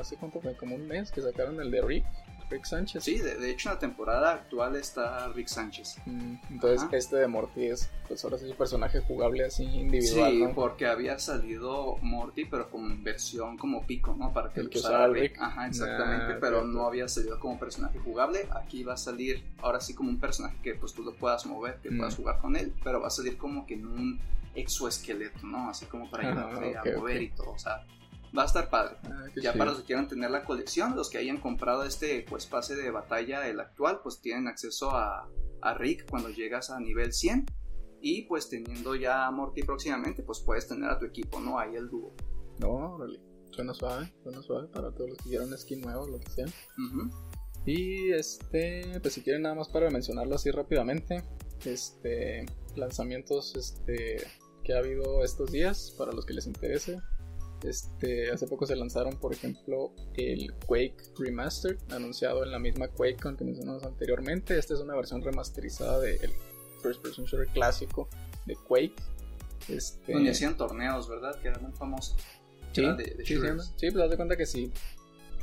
¿Hace 0.00 0.16
cuánto 0.16 0.40
fue? 0.40 0.56
Como 0.56 0.76
un 0.76 0.86
mes 0.86 1.10
que 1.10 1.20
sacaron 1.20 1.60
el 1.60 1.70
de 1.70 1.82
Rick, 1.82 2.06
Rick 2.50 2.64
Sánchez. 2.64 3.04
Sí, 3.04 3.18
de, 3.18 3.36
de 3.36 3.50
hecho 3.50 3.68
en 3.68 3.74
la 3.76 3.78
temporada 3.78 4.32
actual 4.32 4.76
está 4.76 5.28
Rick 5.28 5.46
Sánchez. 5.48 5.96
Mm, 6.06 6.34
entonces, 6.50 6.82
Ajá. 6.82 6.96
este 6.96 7.16
de 7.16 7.26
Morty 7.28 7.66
es, 7.66 7.88
pues 8.08 8.22
ahora 8.24 8.38
sí, 8.38 8.46
un 8.46 8.56
personaje 8.56 9.00
jugable 9.00 9.44
así 9.44 9.64
individual, 9.64 10.32
Sí, 10.32 10.42
¿no? 10.42 10.52
porque 10.54 10.86
había 10.86 11.18
salido 11.18 11.96
Morty, 12.02 12.44
pero 12.46 12.68
con 12.70 13.02
versión 13.04 13.56
como 13.56 13.86
pico, 13.86 14.14
¿no? 14.18 14.32
Para 14.32 14.50
que 14.52 14.60
El 14.60 14.66
lo 14.66 14.70
que 14.72 14.78
usara 14.78 15.06
Rick. 15.08 15.32
Rick. 15.32 15.40
Ajá, 15.40 15.66
exactamente, 15.68 16.34
pero 16.40 16.64
no 16.64 16.86
había 16.86 17.08
salido 17.08 17.38
como 17.38 17.58
personaje 17.58 17.98
jugable. 18.00 18.48
Aquí 18.62 18.82
va 18.82 18.94
a 18.94 18.98
salir, 18.98 19.42
ahora 19.62 19.80
sí, 19.80 19.94
como 19.94 20.10
un 20.10 20.18
personaje 20.18 20.56
que 20.62 20.74
pues 20.74 20.92
tú 20.92 21.02
lo 21.02 21.14
puedas 21.14 21.46
mover, 21.46 21.76
que 21.82 21.90
Mm. 21.90 21.98
puedas 21.98 22.16
jugar 22.16 22.38
con 22.40 22.56
él, 22.56 22.74
pero 22.82 23.00
va 23.00 23.06
a 23.06 23.10
salir 23.10 23.36
como 23.38 23.64
que 23.66 23.74
en 23.74 23.86
un 23.86 24.20
exoesqueleto, 24.54 25.46
¿no? 25.46 25.70
Así 25.70 25.86
como 25.86 26.10
para 26.10 26.28
Ah, 26.28 26.48
ayudarte 26.48 26.90
a 26.94 26.96
mover 26.98 27.22
y 27.22 27.28
todo, 27.30 27.50
o 27.52 27.58
sea, 27.58 27.84
va 28.36 28.42
a 28.42 28.46
estar 28.46 28.70
padre. 28.70 28.96
Ah, 29.04 29.24
Ya 29.42 29.52
para 29.52 29.70
los 29.70 29.80
que 29.80 29.86
quieran 29.86 30.08
tener 30.08 30.30
la 30.30 30.44
colección, 30.44 30.96
los 30.96 31.10
que 31.10 31.18
hayan 31.18 31.38
comprado 31.38 31.84
este 31.84 32.24
pues 32.28 32.46
pase 32.46 32.76
de 32.76 32.90
batalla, 32.90 33.46
el 33.48 33.60
actual, 33.60 34.00
pues 34.02 34.20
tienen 34.20 34.48
acceso 34.48 34.90
a, 34.90 35.28
a 35.62 35.74
Rick 35.74 36.08
cuando 36.08 36.28
llegas 36.30 36.70
a 36.70 36.80
nivel 36.80 37.12
100. 37.12 37.46
Y 38.02 38.22
pues 38.22 38.48
teniendo 38.48 38.94
ya 38.94 39.26
a 39.26 39.30
Morty 39.30 39.62
próximamente, 39.62 40.22
pues 40.22 40.40
puedes 40.40 40.66
tener 40.66 40.88
a 40.88 40.98
tu 40.98 41.04
equipo, 41.04 41.38
¿no? 41.38 41.58
Ahí 41.58 41.74
el 41.76 41.88
dúo. 41.88 42.14
No, 42.58 42.94
órale. 42.94 43.20
Suena 43.50 43.74
suave, 43.74 44.12
suena 44.22 44.40
suave 44.42 44.68
para 44.68 44.90
todos 44.94 45.10
los 45.10 45.18
que 45.18 45.30
quieran 45.30 45.56
skin 45.58 45.80
nuevo, 45.80 46.06
lo 46.06 46.18
que 46.20 46.30
sea. 46.30 46.46
Y 47.66 48.10
este, 48.12 49.00
pues 49.02 49.14
si 49.14 49.22
quieren 49.22 49.42
nada 49.42 49.54
más 49.54 49.68
para 49.68 49.90
mencionarlo 49.90 50.34
así 50.36 50.50
rápidamente, 50.50 51.22
este, 51.64 52.46
lanzamientos 52.76 53.54
este, 53.56 54.26
que 54.64 54.72
ha 54.74 54.78
habido 54.78 55.24
estos 55.24 55.52
días, 55.52 55.94
para 55.98 56.12
los 56.12 56.24
que 56.24 56.32
les 56.34 56.46
interese. 56.46 56.98
Este, 57.62 58.30
hace 58.30 58.46
poco 58.46 58.66
se 58.66 58.74
lanzaron, 58.74 59.16
por 59.16 59.32
ejemplo, 59.32 59.92
el 60.14 60.52
Quake 60.66 60.96
Remastered, 61.18 61.78
anunciado 61.90 62.42
en 62.42 62.50
la 62.50 62.58
misma 62.58 62.88
QuakeCon 62.88 63.36
que 63.36 63.44
mencionamos 63.44 63.84
anteriormente. 63.84 64.58
Esta 64.58 64.74
es 64.74 64.80
una 64.80 64.96
versión 64.96 65.22
remasterizada 65.22 66.00
del 66.00 66.32
First 66.82 67.02
Person 67.02 67.26
Shooter 67.26 67.48
clásico 67.48 68.08
de 68.46 68.56
Quake. 68.56 68.94
Este... 69.68 70.12
Donde 70.12 70.30
hacían 70.30 70.56
torneos, 70.56 71.08
¿verdad? 71.08 71.38
Que 71.40 71.48
era 71.48 71.58
muy 71.58 71.72
famoso. 71.72 72.16
Sí, 72.72 72.84
sí, 73.24 73.36
sí, 73.76 73.90
pues 73.90 74.04
haz 74.04 74.10
de 74.10 74.16
cuenta 74.16 74.36
que 74.36 74.46
sí. 74.46 74.72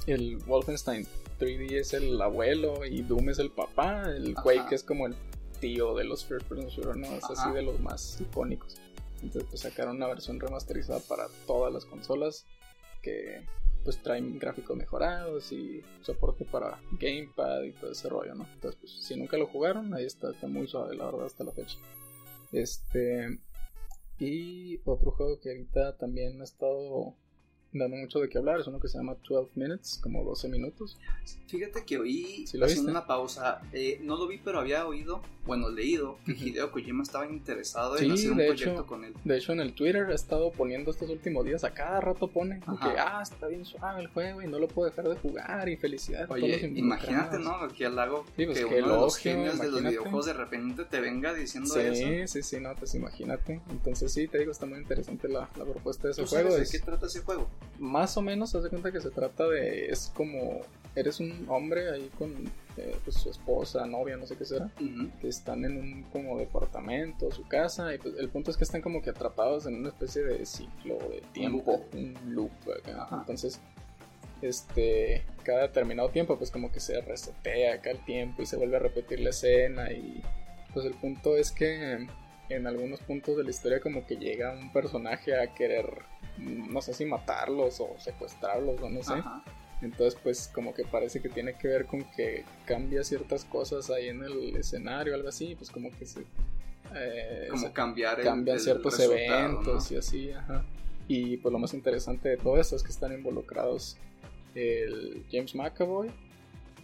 El 0.07 0.37
Wolfenstein 0.37 1.05
3D 1.39 1.71
es 1.73 1.93
el 1.93 2.19
abuelo 2.21 2.85
y 2.85 3.01
Doom 3.03 3.29
es 3.29 3.39
el 3.39 3.51
papá. 3.51 4.09
El 4.09 4.33
Quake 4.33 4.73
es 4.73 4.83
como 4.83 5.07
el 5.07 5.15
tío 5.59 5.93
de 5.95 6.05
los 6.05 6.25
First 6.25 6.47
Person 6.47 6.67
Shooter, 6.67 6.95
¿no? 6.95 7.07
Es 7.07 7.25
así 7.25 7.51
de 7.51 7.61
los 7.61 7.79
más 7.79 8.19
icónicos. 8.21 8.77
Entonces 9.21 9.49
pues 9.49 9.61
sacaron 9.61 9.97
una 9.97 10.07
versión 10.07 10.39
remasterizada 10.39 10.99
para 10.99 11.27
todas 11.45 11.73
las 11.73 11.85
consolas 11.85 12.45
que 13.01 13.41
pues 13.83 14.01
traen 14.01 14.37
gráficos 14.37 14.75
mejorados 14.75 15.51
y 15.51 15.81
soporte 16.01 16.45
para 16.45 16.79
gamepad 16.99 17.63
y 17.63 17.71
todo 17.71 17.91
ese 17.91 18.09
rollo, 18.09 18.35
¿no? 18.35 18.47
Entonces 18.53 18.79
pues 18.79 18.91
si 18.91 19.15
nunca 19.15 19.37
lo 19.37 19.47
jugaron, 19.47 19.93
ahí 19.93 20.05
está, 20.05 20.31
está 20.31 20.47
muy 20.47 20.67
suave 20.67 20.95
la 20.95 21.05
verdad 21.05 21.25
hasta 21.25 21.43
la 21.43 21.51
fecha. 21.51 21.77
Este 22.51 23.39
y 24.19 24.79
otro 24.83 25.11
juego 25.11 25.39
que 25.39 25.49
ahorita 25.51 25.97
también 25.97 26.41
ha 26.41 26.43
estado 26.43 27.15
dando 27.79 27.97
mucho 27.97 28.19
de 28.19 28.29
qué 28.29 28.37
hablar. 28.37 28.59
Es 28.59 28.67
uno 28.67 28.79
que 28.79 28.87
se 28.87 28.97
llama 28.97 29.15
12 29.27 29.51
Minutes, 29.55 29.99
como 30.01 30.23
12 30.23 30.49
minutos. 30.49 30.97
Fíjate 31.47 31.85
que 31.85 31.97
oí, 31.97 32.45
haciendo 32.61 32.91
una 32.91 33.05
pausa, 33.05 33.61
eh, 33.71 33.99
no 34.03 34.17
lo 34.17 34.27
vi, 34.27 34.37
pero 34.37 34.59
había 34.59 34.85
oído, 34.85 35.21
bueno, 35.45 35.69
leído, 35.69 36.17
que 36.25 36.33
Hideo 36.33 36.71
Kojima 36.71 37.03
estaba 37.03 37.25
interesado 37.25 37.97
en 37.97 38.11
hacer 38.11 38.31
un 38.31 38.37
proyecto 38.37 38.85
con 38.85 39.03
él. 39.05 39.13
De 39.23 39.37
hecho, 39.37 39.53
en 39.53 39.61
el 39.61 39.73
Twitter 39.73 40.07
ha 40.09 40.15
estado 40.15 40.51
poniendo 40.51 40.91
estos 40.91 41.09
últimos 41.09 41.45
días, 41.45 41.63
a 41.63 41.73
cada 41.73 42.01
rato 42.01 42.27
pone 42.27 42.59
que, 42.59 42.99
ah, 42.99 43.21
está 43.23 43.47
bien 43.47 43.65
suave 43.65 44.01
el 44.01 44.07
juego 44.07 44.41
y 44.41 44.47
no 44.47 44.59
lo 44.59 44.67
puedo 44.67 44.89
dejar 44.89 45.07
de 45.07 45.15
jugar 45.15 45.69
y 45.69 45.77
felicidades. 45.77 46.29
Oye, 46.29 46.71
imagínate, 46.75 47.39
¿no? 47.39 47.55
Aquí 47.55 47.83
al 47.83 47.95
lago, 47.95 48.25
pues 48.35 48.57
que, 48.59 48.65
uno 48.65 48.75
de 48.75 48.81
los 48.81 49.17
genios 49.17 49.59
de 49.59 49.71
los 49.71 49.81
videojuegos 49.81 50.25
de 50.25 50.33
repente 50.33 50.85
te 50.85 50.99
venga 50.99 51.33
diciendo 51.33 51.75
eso. 51.75 51.95
Sí, 51.95 52.27
sí, 52.27 52.43
sí, 52.43 52.59
no, 52.59 52.75
pues 52.75 52.93
imagínate. 52.95 53.61
Entonces 53.69 54.13
sí, 54.13 54.27
te 54.27 54.39
digo, 54.39 54.51
está 54.51 54.65
muy 54.65 54.79
interesante 54.79 55.27
la, 55.27 55.49
la 55.55 55.65
propuesta 55.65 56.07
de 56.07 56.11
ese 56.11 56.25
juego. 56.25 56.55
¿De 56.55 56.67
qué 56.69 56.79
trata 56.79 57.05
ese 57.07 57.21
juego? 57.21 57.47
Más 57.79 58.17
o 58.17 58.21
menos, 58.21 58.53
haz 58.55 58.63
de 58.63 58.69
cuenta 58.69 58.91
que 58.91 59.01
se 59.01 59.09
trata 59.09 59.47
de. 59.47 59.87
Es 59.87 60.11
como. 60.15 60.61
Eres 60.95 61.19
un 61.19 61.45
hombre 61.47 61.91
ahí 61.91 62.09
con 62.17 62.33
eh, 62.77 62.95
pues, 63.03 63.17
su 63.17 63.29
esposa, 63.29 63.85
novia, 63.85 64.17
no 64.17 64.25
sé 64.25 64.35
qué 64.35 64.45
será, 64.45 64.71
que 65.21 65.27
están 65.27 65.63
en 65.63 65.77
un 65.77 66.03
como 66.11 66.39
departamento, 66.39 67.31
su 67.31 67.47
casa, 67.47 67.93
y 67.93 67.99
pues 67.99 68.15
el 68.17 68.29
punto 68.29 68.49
es 68.49 68.57
que 68.57 68.63
están 68.63 68.81
como 68.81 69.03
que 69.03 69.11
atrapados 69.11 69.67
en 69.67 69.75
una 69.75 69.89
especie 69.89 70.23
de 70.23 70.43
ciclo 70.45 70.97
de 71.09 71.21
tiempo, 71.33 71.85
un 71.93 72.15
loop. 72.25 72.49
Entonces, 73.11 73.59
este, 74.41 75.23
cada 75.43 75.63
determinado 75.63 76.09
tiempo, 76.09 76.35
pues 76.37 76.49
como 76.49 76.71
que 76.71 76.79
se 76.79 76.99
resetea 77.01 77.75
acá 77.75 77.91
el 77.91 78.03
tiempo 78.03 78.41
y 78.41 78.47
se 78.47 78.57
vuelve 78.57 78.77
a 78.77 78.79
repetir 78.79 79.19
la 79.19 79.29
escena, 79.29 79.91
y 79.91 80.23
pues 80.73 80.83
el 80.85 80.93
punto 80.93 81.37
es 81.37 81.51
que 81.51 82.07
en 82.49 82.67
algunos 82.67 83.01
puntos 83.01 83.37
de 83.37 83.43
la 83.43 83.49
historia 83.49 83.81
como 83.81 84.05
que 84.05 84.17
llega 84.17 84.51
un 84.53 84.71
personaje 84.71 85.39
a 85.39 85.53
querer 85.53 85.85
no 86.37 86.81
sé 86.81 86.93
si 86.93 87.05
matarlos 87.05 87.79
o 87.79 87.95
secuestrarlos 87.99 88.81
o 88.81 88.89
no 88.89 89.03
sé. 89.03 89.13
Entonces 89.81 90.19
pues 90.21 90.49
como 90.53 90.73
que 90.73 90.83
parece 90.83 91.21
que 91.21 91.29
tiene 91.29 91.53
que 91.57 91.67
ver 91.67 91.85
con 91.85 92.03
que 92.03 92.43
cambia 92.65 93.03
ciertas 93.03 93.45
cosas 93.45 93.89
ahí 93.89 94.09
en 94.09 94.23
el 94.23 94.55
escenario, 94.55 95.13
algo 95.13 95.29
así, 95.29 95.55
pues 95.55 95.69
como 95.69 95.91
que 95.91 96.05
se... 96.05 96.21
Eh, 96.95 97.47
como 97.51 97.73
cambiar 97.73 98.21
cambian 98.21 98.59
ciertos 98.59 98.99
eventos 98.99 99.91
y 99.91 99.97
así, 99.97 100.31
ajá. 100.31 100.65
Y 101.07 101.37
pues 101.37 101.51
lo 101.51 101.59
más 101.59 101.73
interesante 101.73 102.29
de 102.29 102.37
todo 102.37 102.57
esto 102.57 102.75
es 102.75 102.83
que 102.83 102.89
están 102.89 103.13
involucrados 103.13 103.97
el 104.55 105.23
James 105.31 105.53
McAvoy, 105.53 106.09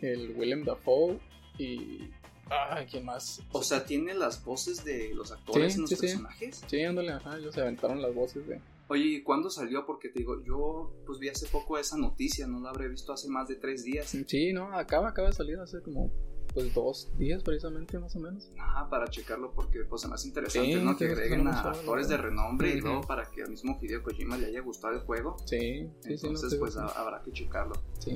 el 0.01 0.33
William 0.37 0.63
Dafoe 0.63 1.19
y 1.57 2.11
Ah, 2.49 2.83
¿quién 2.89 3.05
más? 3.05 3.41
O 3.51 3.63
sea, 3.63 3.85
¿tiene 3.85 4.13
las 4.13 4.43
voces 4.43 4.83
de 4.83 5.13
los 5.13 5.31
actores 5.31 5.75
en 5.75 5.81
los 5.81 5.93
personajes? 5.93 6.61
Sí, 6.67 6.83
ándale, 6.83 7.13
ajá, 7.13 7.37
ellos 7.37 7.55
se 7.55 7.61
aventaron 7.61 8.01
las 8.01 8.13
voces 8.13 8.47
de, 8.47 8.59
Oye, 8.93 9.06
¿y 9.06 9.23
cuándo 9.23 9.49
salió? 9.49 9.88
Porque 9.88 10.10
te 10.10 10.19
digo, 10.19 10.43
yo 10.43 10.93
pues 11.08 11.17
vi 11.17 11.27
hace 11.27 11.47
poco 11.47 11.79
esa 11.79 11.97
noticia, 11.97 12.45
no 12.45 12.60
la 12.60 12.69
habré 12.69 12.88
visto 12.89 13.12
hace 13.12 13.27
más 13.27 13.47
de 13.47 13.56
tres 13.56 13.84
días. 13.84 14.15
Sí, 14.27 14.53
no, 14.53 14.71
acaba, 14.71 15.10
acaba 15.10 15.29
de 15.29 15.34
salir 15.34 15.58
hace 15.58 15.82
como 15.82 16.12
pues 16.53 16.71
dos 16.75 17.12
días 17.17 17.41
precisamente 17.41 17.97
más 17.97 18.15
o 18.15 18.19
menos. 18.19 18.51
Ah, 18.60 18.88
para 18.91 19.08
checarlo 19.08 19.51
porque 19.51 19.79
pues 19.86 20.03
es 20.03 20.10
más 20.12 20.23
interesante, 20.27 20.75
¿no? 20.75 20.95
Que 20.95 21.06
agreguen 21.06 21.47
a 21.47 21.60
actores 21.60 22.08
de 22.08 22.17
renombre 22.17 22.69
y 22.75 22.82
luego 22.82 23.01
para 23.01 23.25
que 23.32 23.41
al 23.41 23.49
mismo 23.49 23.79
Hideo 23.82 24.03
Kojima 24.03 24.38
le 24.38 24.45
haya 24.45 24.62
gustado 24.62 24.93
el 24.93 24.99
juego. 24.99 25.38
Sí, 25.47 25.89
sí, 26.01 26.13
Entonces 26.13 26.53
pues 26.60 26.77
habrá 26.77 27.23
que 27.23 27.32
checarlo. 27.32 27.73
Sí. 27.97 28.15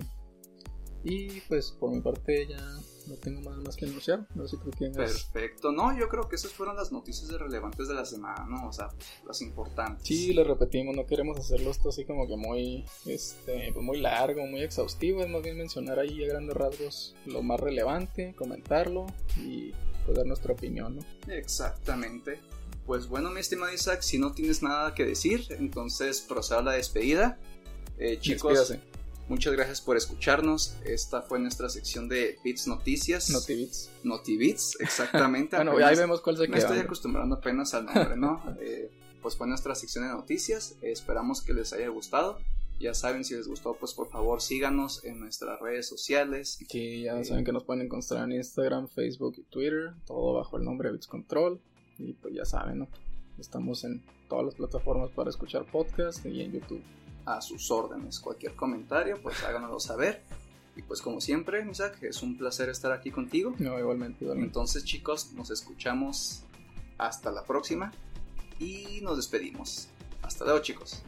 Y 1.04 1.42
pues 1.48 1.72
por 1.72 1.90
mi 1.90 2.02
parte 2.02 2.46
ya 2.48 2.78
no 3.08 3.16
tengo 3.16 3.42
nada 3.42 3.58
más 3.62 3.76
que 3.76 3.86
anunciar. 3.86 4.28
No 4.36 4.48
sé 4.48 4.58
quién 4.78 4.94
Perfecto. 4.94 5.72
No, 5.72 5.98
yo 5.98 6.08
creo 6.10 6.28
que 6.28 6.36
esas 6.36 6.52
fueron 6.52 6.76
las 6.76 6.92
noticias 6.92 7.30
relevantes 7.32 7.88
de 7.88 7.94
la 7.94 8.06
semana, 8.06 8.46
¿no? 8.48 8.68
O 8.68 8.74
sea, 8.74 8.90
las 9.26 9.42
importantes. 9.42 10.08
Sí, 10.08 10.34
lo 10.34 10.44
repetimos, 10.44 10.96
no 10.96 11.06
queremos 11.06 11.38
hacerlo 11.38 11.72
esto 11.72 11.90
así 11.90 12.06
como 12.06 12.28
que 12.28 12.36
muy, 12.36 12.86
este, 13.06 13.72
pues 13.74 13.86
muy 13.86 14.00
largo, 14.00 14.46
muy 14.46 14.62
exhaustivo. 14.62 15.22
Es 15.22 15.30
más 15.30 15.42
bien 15.42 15.58
mencionar 15.58 16.00
ahí 16.00 16.24
a 16.24 16.28
grandes 16.28 16.56
rasgos 16.56 17.16
lo 17.26 17.42
más 17.42 17.60
relevante, 17.60 18.34
comentarlo 18.36 19.06
y 19.38 19.72
pues 20.06 20.18
dar 20.18 20.26
nuestra 20.26 20.54
opinión, 20.54 20.98
¿no? 20.98 21.34
Exactamente. 21.34 22.40
Pues 22.86 23.08
bueno, 23.08 23.30
mi 23.32 23.42
estimado 23.42 23.74
Isaac, 23.74 24.02
si 24.02 24.18
no 24.18 24.32
tienes 24.32 24.64
nada 24.64 24.96
que 24.96 25.06
decir, 25.06 25.46
entonces 25.50 26.22
proceda 26.22 26.62
la 26.62 26.72
despedida. 26.72 27.38
Eh, 27.98 28.18
chicos, 28.20 28.76
Muchas 29.30 29.52
gracias 29.54 29.82
por 29.82 29.98
escucharnos. 29.98 30.78
Esta 30.86 31.22
fue 31.22 31.38
nuestra 31.40 31.68
sección 31.68 32.08
de 32.08 32.40
Bits 32.46 32.66
Noticias. 32.66 33.30
Notibits. 33.30 33.90
Notibits, 34.04 34.78
exactamente. 34.80 35.58
bueno, 35.64 35.74
ahí 35.86 35.98
vemos 35.98 36.22
cuál 36.22 36.38
se 36.38 36.46
queda. 36.46 36.56
Me 36.56 36.60
estoy 36.60 36.80
acostumbrando 36.80 37.36
apenas 37.36 37.74
al 37.74 37.86
nombre, 37.86 38.16
¿no? 38.16 38.42
Eh, 38.62 38.90
pues 39.22 39.36
fue 39.36 39.48
nuestra 39.48 39.76
sección 39.76 40.08
de 40.08 40.14
noticias. 40.14 40.78
esperamos 40.82 41.42
que 41.42 41.54
les 41.54 41.74
haya 41.74 41.90
gustado. 41.90 42.38
Ya 42.80 42.94
saben, 42.94 43.26
si 43.26 43.34
les 43.34 43.48
gustó, 43.48 43.76
pues 43.76 43.94
por 43.94 44.10
favor 44.10 44.42
síganos 44.42 45.04
en 45.04 45.20
nuestras 45.20 45.60
redes 45.60 45.88
sociales. 45.88 46.60
Que 46.70 47.02
ya 47.02 47.22
saben 47.26 47.44
que 47.44 47.52
nos 47.52 47.66
pueden 47.66 47.82
encontrar 47.82 48.24
en 48.24 48.38
Instagram, 48.38 48.88
Facebook 48.88 49.36
y 49.38 49.44
Twitter, 49.44 49.94
todo 50.06 50.36
bajo 50.36 50.58
el 50.58 50.64
nombre 50.64 50.88
de 50.88 50.94
Bits 50.94 51.08
Control. 51.08 51.60
Y 51.98 52.14
pues 52.14 52.34
ya 52.34 52.46
saben, 52.46 52.80
¿no? 52.80 52.88
Estamos 53.38 53.84
en 53.84 54.06
todas 54.30 54.46
las 54.46 54.56
plataformas 54.56 55.12
para 55.12 55.30
escuchar 55.30 55.66
podcast 55.70 56.26
y 56.26 56.42
en 56.42 56.54
YouTube 56.54 56.84
a 57.28 57.42
sus 57.42 57.70
órdenes. 57.70 58.20
Cualquier 58.20 58.56
comentario, 58.56 59.22
pues 59.22 59.44
háganoslo 59.44 59.80
saber. 59.80 60.24
Y 60.76 60.82
pues 60.82 61.02
como 61.02 61.20
siempre, 61.20 61.68
Isaac, 61.70 62.02
es 62.04 62.24
un 62.24 62.38
placer 62.38 62.70
estar 62.70 62.92
aquí 62.92 63.12
contigo. 63.12 63.54
No, 63.60 63.78
igualmente, 63.78 64.24
igualmente. 64.24 64.50
Entonces 64.50 64.86
chicos, 64.86 65.34
nos 65.34 65.52
escuchamos 65.52 66.44
hasta 66.98 67.32
la 67.32 67.44
próxima 67.44 67.92
y 68.60 69.00
nos 69.02 69.18
despedimos. 69.18 69.90
Hasta 70.22 70.46
luego 70.46 70.60
chicos. 70.60 71.04